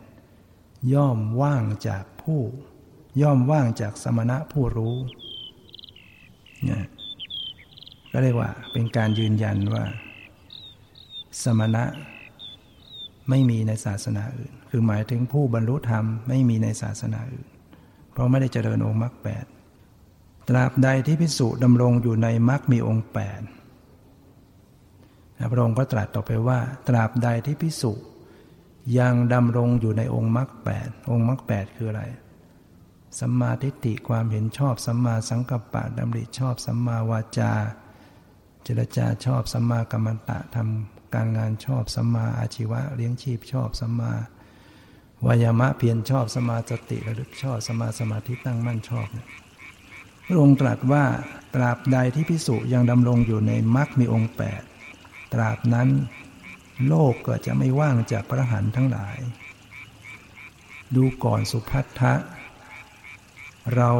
[0.93, 2.41] ย่อมว่างจากผู้
[3.21, 4.97] ย่อมว่างจากสมณะผู้รู้
[6.63, 6.85] เนี่ย
[8.11, 9.83] ก็เรียกว่าเป็นการยืนยันว่า
[11.43, 11.83] สมณะ
[13.29, 17.47] ไม่มีในศาสนาอื่น คือหมายถึงผู้บรรลุธรรมไม่มีในศาสนาอื่น
[18.11, 19.45] เพราะไม่ได้เจริญองค์มรรคแปด
[20.49, 23.41] ตราบใดที่พิสุดำรงอยู่ในมรรคมีองค์แปด
[25.51, 27.93] พระองค์ก็ตรัสต่อไปว่า ตราบใดที่พิสุ
[28.97, 32.03] ยังดำรงอยู่ในองค์มรรคแปดองค์มรรคแปดคืออะไร
[33.19, 37.53] สัมมาทิฏฐิความเห็นชอบสัมมาสังกัปปะดำริชอบสัมมาวาจา
[38.63, 44.11] เจรจาชอบสัมมากัมมันตะทำการงานชอบสัมมาอาชีวะเลี้ยงชีพชอบสัมมา
[45.25, 49.07] วายามะเพียรชอบสมาสติระลึกชอบสมมาสมาธิตั้งมั่นชอบ
[50.25, 51.05] พระองค์ตรัสว่า
[51.55, 54.61] ตราบใดที่พิสุยังดำรงอยู่ในมรรคมีองค์แปด
[55.33, 55.89] ตราบนั้น
[56.87, 59.17] โลกก็จะไม่ว่างจากพระหันทั้งหลาย
[60.95, 62.13] ดูก่อนสุพัทธะ
[63.75, 63.91] เรา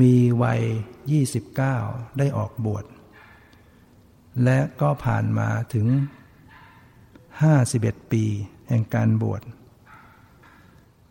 [0.00, 0.62] มีวัย
[1.40, 2.84] 29 ได้ออกบวช
[4.44, 5.86] และก็ผ่านมาถึง
[7.18, 8.24] 51 ปี
[8.68, 9.42] แห่งการบวช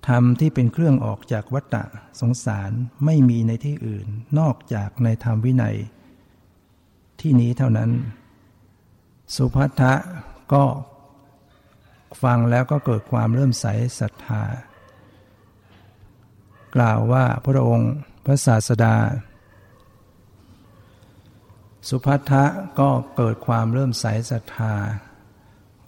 [0.08, 1.84] ธรรมที่เป็นเครื่องออกจากวัฏฏะ
[2.22, 2.72] สงสาร
[3.06, 4.08] ไม่มีในที่อื่น
[4.40, 5.78] นอกจากในธรรมวินัย
[7.22, 7.92] ที่นี้เท่านั้น
[9.34, 9.94] สุภัทะ
[10.54, 10.64] ก็
[12.24, 13.66] ฟังแล้วก็เกิดความเริ่มใส
[14.00, 14.44] ศรัทธา
[16.76, 17.94] กล่าวว่าพระองค์
[18.26, 18.96] พระศาสดา
[21.90, 22.44] สุภัทะ
[22.80, 24.74] ก็เกิดความเริ่มใสศรัทธา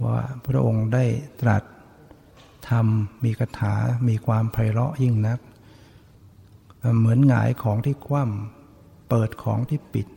[0.05, 1.05] ว่าพระองค์ได้
[1.41, 1.63] ตรัส
[2.69, 3.75] ทำมีคาถา
[4.07, 5.39] มีความไพเราะยิ่งนัก
[6.99, 10.07] เหมือนหงายของที่คว่ำเปิดของที่ปิด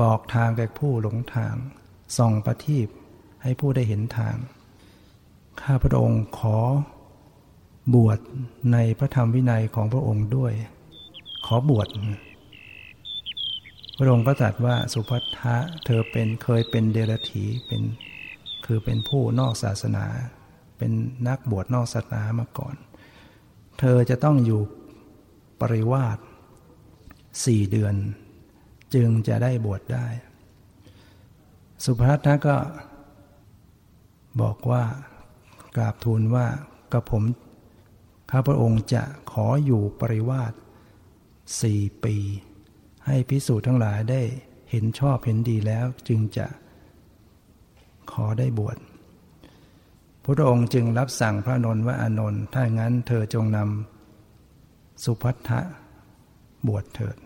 [0.00, 1.54] บอกทางแก่ผู้หลงทาง
[2.16, 2.88] ส่องประทีป
[3.42, 4.36] ให้ผู้ได้เห็นทาง
[5.62, 6.58] ข้าพระองค์ขอ
[7.94, 8.18] บวช
[8.72, 10.52] ในพระธรรมวินัยของพระองค์ด้วย
[11.46, 11.88] ขอบวช
[13.98, 17.82] พระองค์ก็ตรัสว่าสุภัททะเธอเป็นเคยเป็นเดรัจฉีเป็น
[18.66, 20.06] คือเป็นผู้นอกศาสนา
[20.78, 20.92] เป็น
[21.28, 22.76] นักบวชนอกศาสนามาก่อน
[23.78, 24.60] เธอจะต้องอยู่
[25.60, 26.18] ปริวาส
[27.44, 27.94] สี่เดือน
[28.94, 30.06] จึงจะได้บวชได้
[31.84, 32.56] สุภัทนะก็
[34.40, 34.84] บอกว่า
[35.76, 36.46] กราบทูลว่า
[36.92, 37.24] กระผม
[38.30, 39.02] ข้าพระองค์จะ
[39.32, 40.52] ขออยู่ปริวาส
[41.62, 42.16] สี่ปี
[43.06, 44.22] ให้พิสูจน์ทั้งหลายได้
[44.70, 46.46] เห็นชอบเห็นดีแล้วจึงจะ
[48.12, 48.78] ขอได้บวช
[50.24, 55.60] พระองค์จึงรับสั่งพระนนท์ว่าอานนท์ถ้างั้นเธอจงนำสุพัทธะ
[56.66, 57.16] บวชเถิด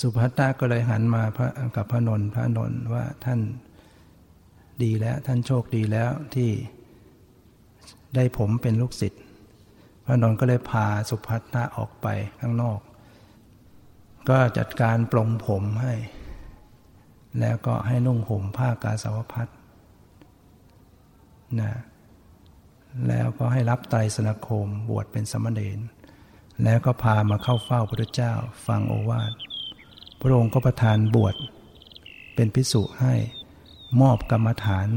[0.00, 3.40] สุภัตตาก็เลยหันมาพระกับพระนนท์พระนนท์ว่าท่าน
[4.82, 6.50] ดีแล้วท่านโชคดีแล้วที่
[8.14, 9.22] ได้ผมเป็นลูกศิษย์
[10.04, 12.06] พระนนท์ก็เลยพาสุภัตตาออกไป
[12.40, 12.80] ข้างนอก
[14.28, 15.94] ก็จัดการปลงผมให้
[17.40, 19.48] แล้วก็ให้นุ่งห่มผ้ากาสาวพัด
[21.60, 21.72] นะ
[23.08, 25.78] แล้วก็ให้รับไตรสนคมบวชเป็นสมณเณร
[26.64, 28.32] แล้วก็พามาเข้าเฝ้าพระเจ้า
[28.66, 29.32] ฟังโอวาท
[30.20, 31.34] พระองค์ก็ประทานบวช
[32.34, 33.14] เป็นพิสุให้
[34.00, 34.88] มอบกรรมฐาน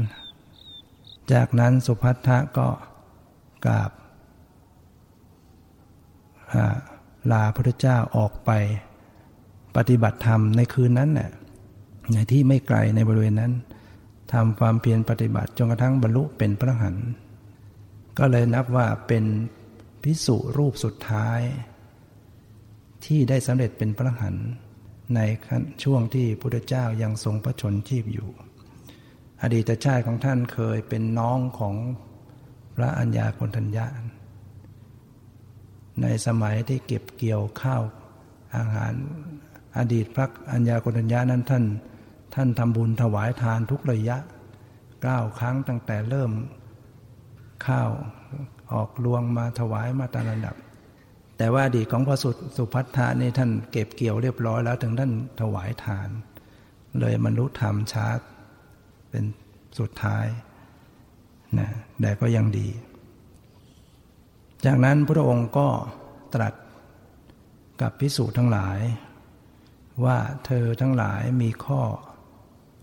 [1.32, 2.68] จากนั้นสุพัทธะก็
[3.66, 3.90] กราบ
[7.32, 8.50] ลาพระเจ้าออกไป
[9.76, 11.30] ปฏิบัติธรรมในคืนนั้นน่ะ
[12.12, 13.52] ในที่ไม่ไกลในบริเวณนั้น
[14.32, 16.96] ทำความเพียรปฏิบัติจนกระทั่งบรรลุเป็นพระหัน
[18.18, 19.24] ก็เลยนับว่าเป็น
[20.02, 21.40] พิสุรูปสุดท้าย
[23.04, 24.34] ที่ได้สำเร็จเป็นพระหัน
[25.16, 25.20] ใน
[25.82, 28.28] ช่วงที่พุทธเจ้ายังทรงพระชนชีพอยู่
[29.42, 31.74] อดีตชาติของท่านเคยเป็นน้องของ
[32.76, 33.86] พระัญญาคนทัญญา
[36.02, 37.82] ในสมัยที่เก็บเกี่ยวข้าว
[38.56, 38.94] อาหาร
[39.78, 41.64] อดีตพระัญญาคนทัญญานั้นท่าน
[42.34, 44.16] ท่านทำบุญถวายทานทุกระยะ
[45.02, 46.32] เก้าครั้งตั้งแต่เริ่ม
[47.66, 47.90] ข้าว
[48.72, 50.56] ออกลวงมาถวายมาตามระดับ
[51.42, 56.08] แต่ว่าอดีตของพระสุสุพัทธานี่ท่านเก็บเกี่ยวเรียบร้อยแล้วถึงท่านถวายทาน
[57.00, 58.24] เลยมนุษย์ธรรมชาติ
[59.10, 59.24] เป็น
[59.78, 60.26] สุดท้าย
[61.58, 61.68] นะ
[62.00, 62.68] แต่ก็ยังดี
[64.64, 65.68] จากนั้นพระองค์ก็
[66.34, 66.54] ตรัส
[67.80, 68.78] กับพิสูจน์ทั้งหลาย
[70.04, 71.82] ว่าเธอทั้งหลายมีข้อ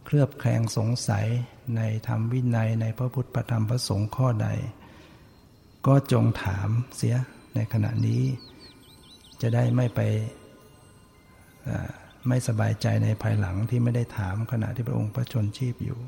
[0.05, 1.27] เคลือบแคลงสงสัย
[1.75, 4.47] ในธรรมวินัยในพระพุทธธรรมพระสงฆ์ข้อใด
[5.87, 7.17] ก็จงถามเสีย
[7.55, 8.23] ในขณะนี้
[9.41, 9.99] จะได้ไม่ไป
[12.27, 15.99] ไม่สบายใจในภายหลังที่ไม่ได้ถามขณะที่พระองค์พระชนชีพอยู่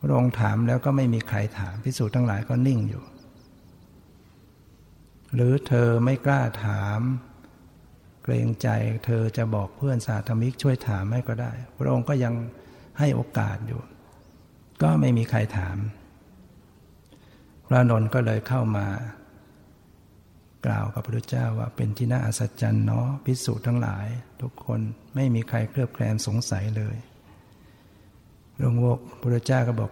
[0.00, 3.04] พระองค์ถามแล้วก็ไม่มีใครถามพิสูจน์ทั้งหลายก็นิ่งอยู่
[5.34, 7.00] หรือเธอไม่กล้าถาม
[8.22, 8.68] เกรงใจ
[9.04, 12.34] เธอจะบอกเพื่อนสาธมิกช่วยถามให้ก็ได้ พระองค์ก็ยัง
[12.98, 13.80] ให้โอกาสอยู่
[14.82, 15.76] ก็ไม่มีใครถาม
[17.66, 18.86] พระนนท์ก็เลยเข้ามา
[20.68, 24.06] กล่าวกับพระพุทธเจ้าว่าเป็นที่น่าอัศจรรย์เนาะพิสูจน์ทั้งหลาย
[24.42, 24.80] ทุกคน
[25.14, 26.96] ไม่มีใครเคลือบแคลนสงสัยเลย
[28.56, 29.90] หลวงพ่อพระพุทธเจ้าก็บอก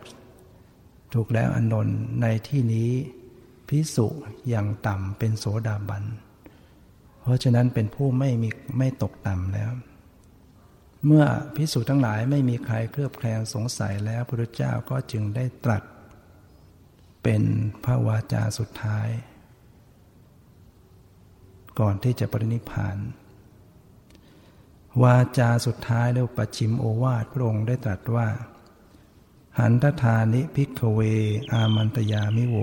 [1.14, 2.90] ถูกแล้วอนนท์ในที่นี้
[3.68, 4.06] พิสุ
[4.48, 6.04] อย่างต่ำเป็นโสดาบัน
[7.22, 9.70] เพราะฉะนั้นเป็นผู้ไม่มีไม่ตกต่ำแล้ว
[11.06, 11.24] เมื่อ
[11.56, 15.82] พิสูจน์ทั้งหลายไม่มีใครเคลือบแคลงสงสัยแล้วพระพุทธเจ้าก็จึงได้ตรัส
[17.22, 17.42] เป็น
[17.84, 19.08] พระวาจาสุดท้าย
[21.80, 22.98] ก่อนที่จะปรินิพาน
[25.02, 28.28] วาจาสุดท้ายเรียกปัจฉิมโอวาทพระองค์ได้ตรัสว่า
[29.58, 31.00] หันตทานิพิกเว
[31.52, 32.56] อามันตยามิโว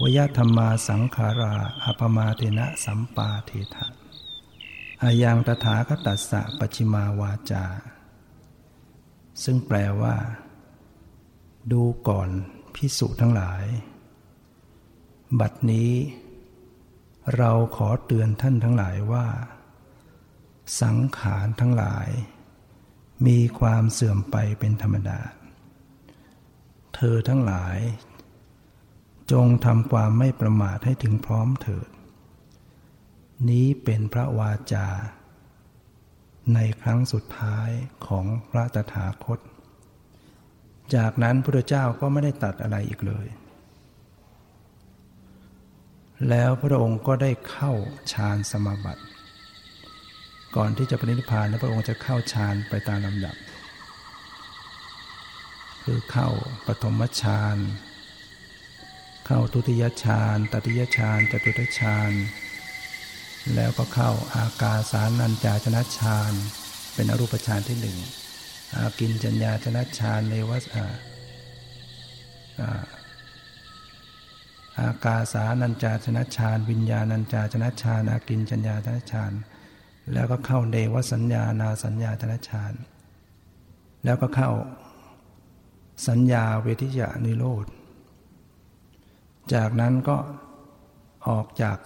[0.00, 1.54] วยธรรมาสังขารา
[1.84, 3.86] อปมาเทนะสัมปาเทถะ
[5.02, 7.64] อายังตถาคตัสสะปชิมาวาจา
[9.44, 10.16] ซึ่งแปลว่า
[11.72, 12.30] ดูก่อน
[12.74, 13.64] พิสุทั้งหลาย
[15.40, 15.90] บัดนี้
[17.36, 19.26] เราขอเตือนท่านทั้งหลายว่า
[20.82, 22.08] สังขารทั้งหลาย
[23.26, 25.20] มีความเสื่อมไปเป็นธรรมดา
[26.94, 27.78] เธอทั้งหลาย
[29.32, 31.88] จงทำความไม่ประมาทให้ถึงพร้อมเถิด
[33.48, 34.88] นี้เป็นพระวาจา
[36.54, 37.70] ในครั้งสุดท้าย
[38.06, 39.38] ของพระตถาคต
[40.94, 43.26] จากนั้นพระเจ้าก็ไม่ได้ตัดอะไรอีกเลย
[46.30, 47.72] แล้วพระองค์ก็ได้เข้า
[48.12, 49.02] ฌานสมาบัติ
[50.56, 53.36] ก่อนที่จะปรินิพพานพระองค์จะเข้าฌานไปตามลำดับ
[55.82, 56.28] คือเข้า
[56.66, 57.56] ปฐมฌาน
[59.26, 62.12] เข้าทุติยฌานตติยฌานจตุตฌาน
[63.54, 66.32] แล้วก็เข้าอากาสานัญจาชนะฌาน
[66.94, 67.98] เป็นอรูปฌานที่หนึ่ง
[68.76, 70.64] อากินจัญญาชนะฌานในวัส
[74.80, 79.32] อากาสานัญจาชนะฌานวิญญาณัญจาชนะฌานอากินจัญญาชนะฌาน
[80.12, 82.74] แล้วก็เข้าเนวสัญญานาสัญญาชนะฌาน
[84.04, 84.50] แล้วก็เข้า
[86.08, 87.66] สัญญาเวทิยานิโรธ
[89.54, 90.16] จากนั้นก็
[91.28, 91.78] ออกจาก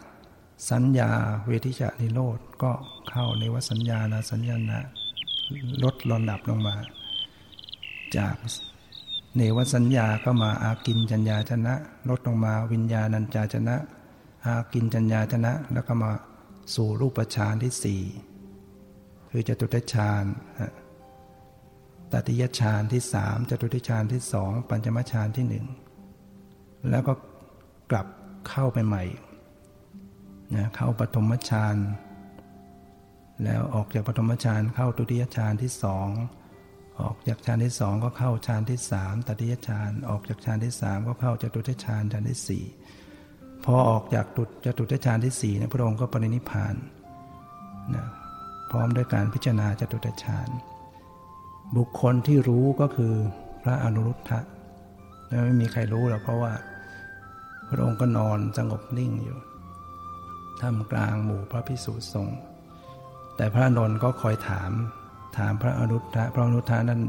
[0.71, 1.11] สัญญา
[1.47, 2.73] เวทิจานิโรธก็
[3.11, 4.81] เข้าในวสัญญาณสัญญาณะ
[5.83, 6.75] ลดลอนดับลงมา
[8.17, 8.37] จาก
[9.37, 11.75] เนวสัญญาก็มาอากินจัญญาชนะ
[12.09, 13.77] ลดลงมาวิญญาณัญจาชนะ
[14.47, 16.11] อากินจัญญาชนะ แล้วก็มา
[16.75, 18.03] สู่รูปฌานที่สี่
[19.31, 20.25] คือจตุตฌาน
[22.13, 25.67] ตติยฌานที่สามจตุตฌานที่สองปัญจมฌานที่หนึ่ง
[26.91, 27.13] แล้วก็
[27.91, 28.07] กลับ
[28.49, 29.05] เข้าไปใหม่
[30.57, 31.77] นะเข้าปฐมฌาน
[33.45, 36.09] แล้วออกจากปฐมฌานเข้าตุติยฌานที่สอง
[37.05, 42.65] ออกจากฌานที่สองก็เข้าฌานที่สามตติยฌาน ออกจากฌานที่สามก็เข้าจตุตฌานฌานที่สี่
[43.65, 46.75] พอออกจากตุจตุตฌานที่สี่นะพระองค์ก็ปรินิพาน
[47.95, 48.07] นะ
[48.71, 50.49] พร้อมด้วยการพิจารณาจตุตฌาน
[51.77, 53.15] บุคคลที่รู้ก็คือ
[53.63, 54.41] พระอนุรุทธะ
[55.45, 56.53] ไม่มีใครรู้หรอกเพราะว่า
[57.69, 59.39] พระองค์ก็นอนสงบนิ่งอยู่
[60.61, 62.39] ท่ามกลางหมู่พระพิสุสงฆ์
[63.37, 64.71] แต่พระนนท์ก็คอยถาม
[65.39, 67.01] ถามพระอนุทะพระอนุทะนั้น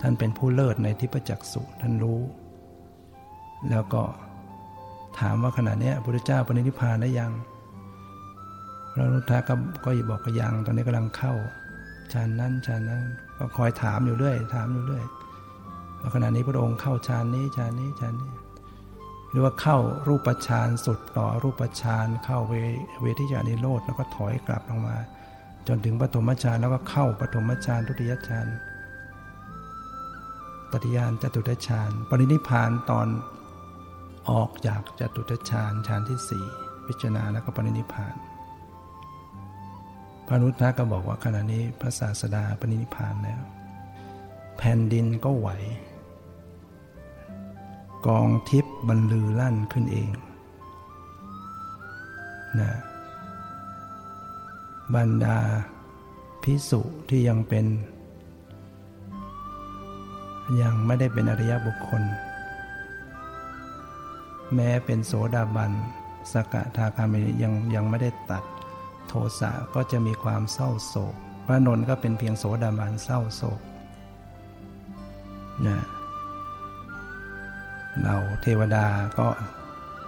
[0.00, 2.20] ท่านเป็นผู้เลิศในทิพจักสุท่านรู้
[3.70, 4.02] แล้วก็
[5.20, 7.32] ถามว่าขณะนี้พระพุทธเจ้าปณิธิพานได้ยัง
[8.92, 11.34] พระอนุทะก็ก็บอกก็ยังตอนนี้กำลังเข้า
[12.12, 13.02] ฌานนั้นฌานนั้น
[13.38, 15.04] ก็คอยถามอยู่เรื่อย ถามอยู่เรื่อย
[16.00, 18.32] ว่าขณะนี้พระองค์เข้าฌานนี้ฌานนี้ฌานนี้
[19.30, 19.78] หรือว่าเข้า
[20.08, 22.54] รูปฌานสุดต่อรูปฌานเข้าเว
[23.00, 24.96] เวทิจานิโรธแล้วก็ถอยกลับลงมา
[25.68, 28.46] จนถึงปฐมฌานแล้วก็เข้าปฐมฌานทุติยฌาน
[30.72, 33.08] ตติยานจตุตฌานปรินิพานตอน
[34.30, 36.44] ออกจากจตุตฌานฌานที่สี่
[36.86, 38.14] พิจารณาแล้วก็ปรินิพาน
[40.26, 43.42] พระนุทธะก็บอกว่าขณะนี้พระศาสดาปรินิพานแล้ว
[44.56, 45.48] แผ่นดินก็ไหว
[48.06, 50.10] กองทิพย์บรรลือลั่นขึ้นเอง
[52.60, 52.72] นะ
[54.94, 55.38] บรรดา
[56.42, 57.66] พิสุที่ยังเป็น
[60.62, 62.02] ยังไม่ได้เป็นอริยบุคคล
[64.54, 65.72] แม้เป็นโสดาบัน
[66.32, 68.44] สกทาคามิยังยังไม่ได้ตัด
[69.08, 71.14] โทสะก็จะมีความเศร้าโศก
[71.46, 73.60] พระนนท์ก็เป็นเพียงโสดาบันเศร้าโศก
[75.66, 75.78] นะ
[78.02, 78.86] เราเทวดา
[79.18, 79.26] ก็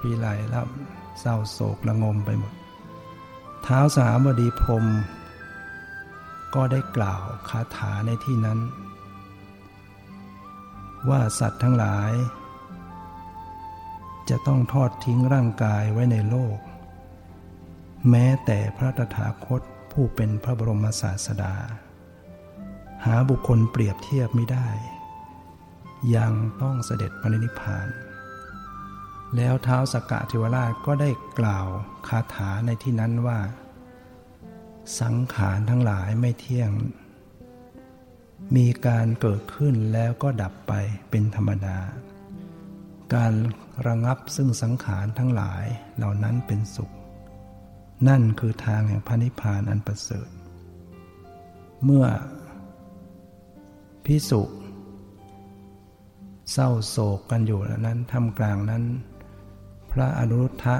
[0.00, 0.66] พิไลแล้ว
[1.20, 2.52] เศร้าโศกระงมไปหมด
[3.66, 4.84] ท้าสามบดีพรม
[6.54, 8.58] ก็ได้กล่าวคาถาในที่นั้น
[11.08, 12.12] ว่าสัตว์ทั้งหลาย
[14.28, 16.58] จะต้องทอดทิ้งร่างกายไว้ในโลก
[18.10, 19.62] แม้แต่พระตถาคต
[19.92, 21.54] ผู้เป็นพระบรมศาสดา
[23.04, 24.68] หาบุคคลเปรียบเทียบไม่ได้
[26.16, 26.32] ยัง
[26.62, 27.88] ต้องเสด็จปรินิพพาน
[29.36, 31.66] แล้วเท้าสกกะเทวราชก็ได้กล่าว
[32.08, 33.38] คาถาในที่นั้นว่า
[35.00, 36.70] สังขารทั้งหลายไม่เที่ยง
[38.56, 40.72] มีการเกิดขึ้นแล้วก็ดับไป
[41.10, 41.78] เป็นธรรมดา
[43.14, 43.32] การ
[43.86, 45.64] ระงับซึ่งสังขารทั้งหลาย
[45.96, 46.90] เหล่านั้นเป็นสุข
[48.08, 50.30] นั่นคือทางแห่งพระนิพพานอันประเสริฐ
[51.84, 52.06] เมื่อ
[54.04, 54.42] พิสุ
[56.52, 58.84] เศร้าโศกกันอยู่นั้นทำกลางนั้น
[60.00, 60.76] ระอนุรุทธะ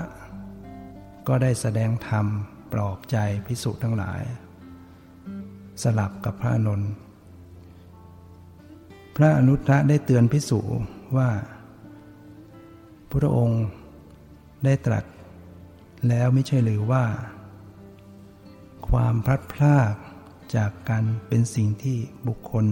[1.29, 2.27] ก็ได้แสดงธรรม
[2.73, 3.17] ปลอบใจ
[3.47, 4.23] พิสุทั้งหลาย
[5.83, 6.93] สลับกับพระนนท์
[9.17, 10.61] พระอนุรุทธะได้เตือนพิสุ
[11.17, 11.31] ว่า
[13.13, 13.65] พระองค์
[14.65, 15.05] ได้ตรัส
[16.09, 17.05] แล้วไม่ใช่หรือว่า
[18.89, 19.95] ความพลัดพราก
[20.57, 22.67] จากกันเป็นสิ่งที่บุคคล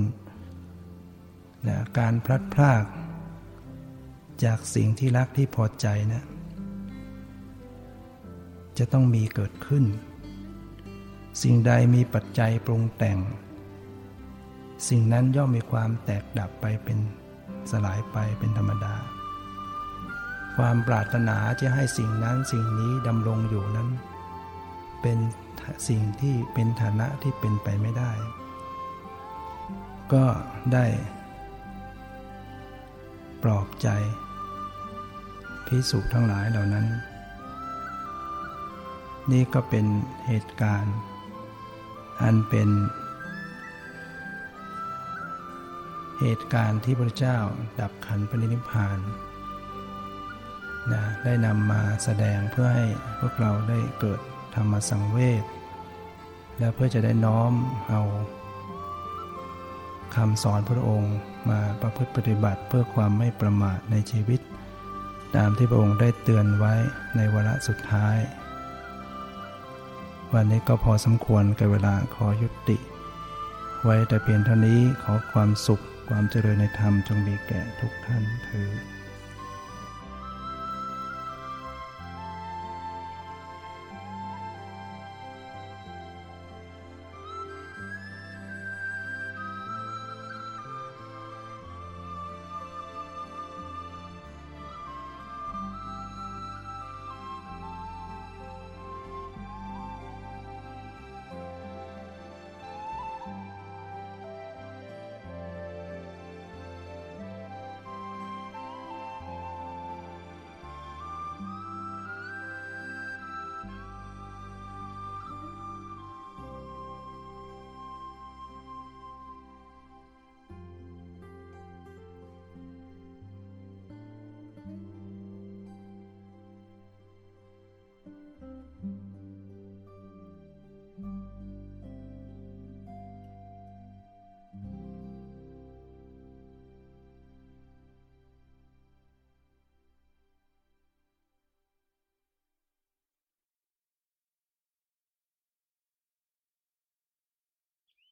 [1.64, 2.84] และการพลัดพราก
[4.44, 6.24] จากสิ่งที่รักที่พอใจนะ
[8.78, 9.84] จะต้องมีเกิดขึ้น
[11.42, 13.18] สิ่งใดมีปัจจัยปรุงแต่ง
[14.88, 16.98] สิ่งนั้นย่อมมีความแตกดับไปเป็น
[17.70, 18.94] สลายไปเป็นธรรมดา
[20.56, 23.88] ความปรารถนาจะให้สิ่งนั้นสิ่งนี้ดำรงอยู่นั้น
[25.02, 25.18] เป็น
[25.88, 28.12] สิ่งที่เป็นฐานะที่เป็นไปไม่ได้
[30.12, 30.24] ก็
[30.72, 30.86] ได้
[33.42, 33.88] ปลอบใจ
[35.66, 36.86] พิสุทั้งหลายเหล่านั้น
[39.32, 39.86] นี่ก็เป็น
[40.26, 40.96] เหตุการณ์
[42.22, 42.68] อันเป็น
[46.20, 47.38] เหตุการณ์ที่พระเจ้า
[47.80, 48.98] ดับขันปณินิพพาน
[50.92, 52.86] นะได้นำมาแสดงเพื่อให้
[53.20, 54.20] พวกเราได้เกิด
[54.54, 55.44] ธรรมสังเวช
[56.58, 57.52] และเพื่อจะได้น้อม
[57.88, 58.02] เอา
[60.16, 61.14] คำสอนพระองค์
[61.50, 64.40] มาประพฤติปฏิบัติเพื่อความไม่ประมาทในชีวิต
[65.36, 66.74] ตามที่พระองค์ได้เตือนไว้
[67.16, 68.16] ในวาระสุดท้าย
[70.34, 72.76] วันนี้ก็พอสมควรกับเวลาขอยุติ
[73.84, 78.95] ไว้แต่เพียงเท่านี้ขอความสุขความเจริญในธรรมจงมีแก่ทุกท่านเถิด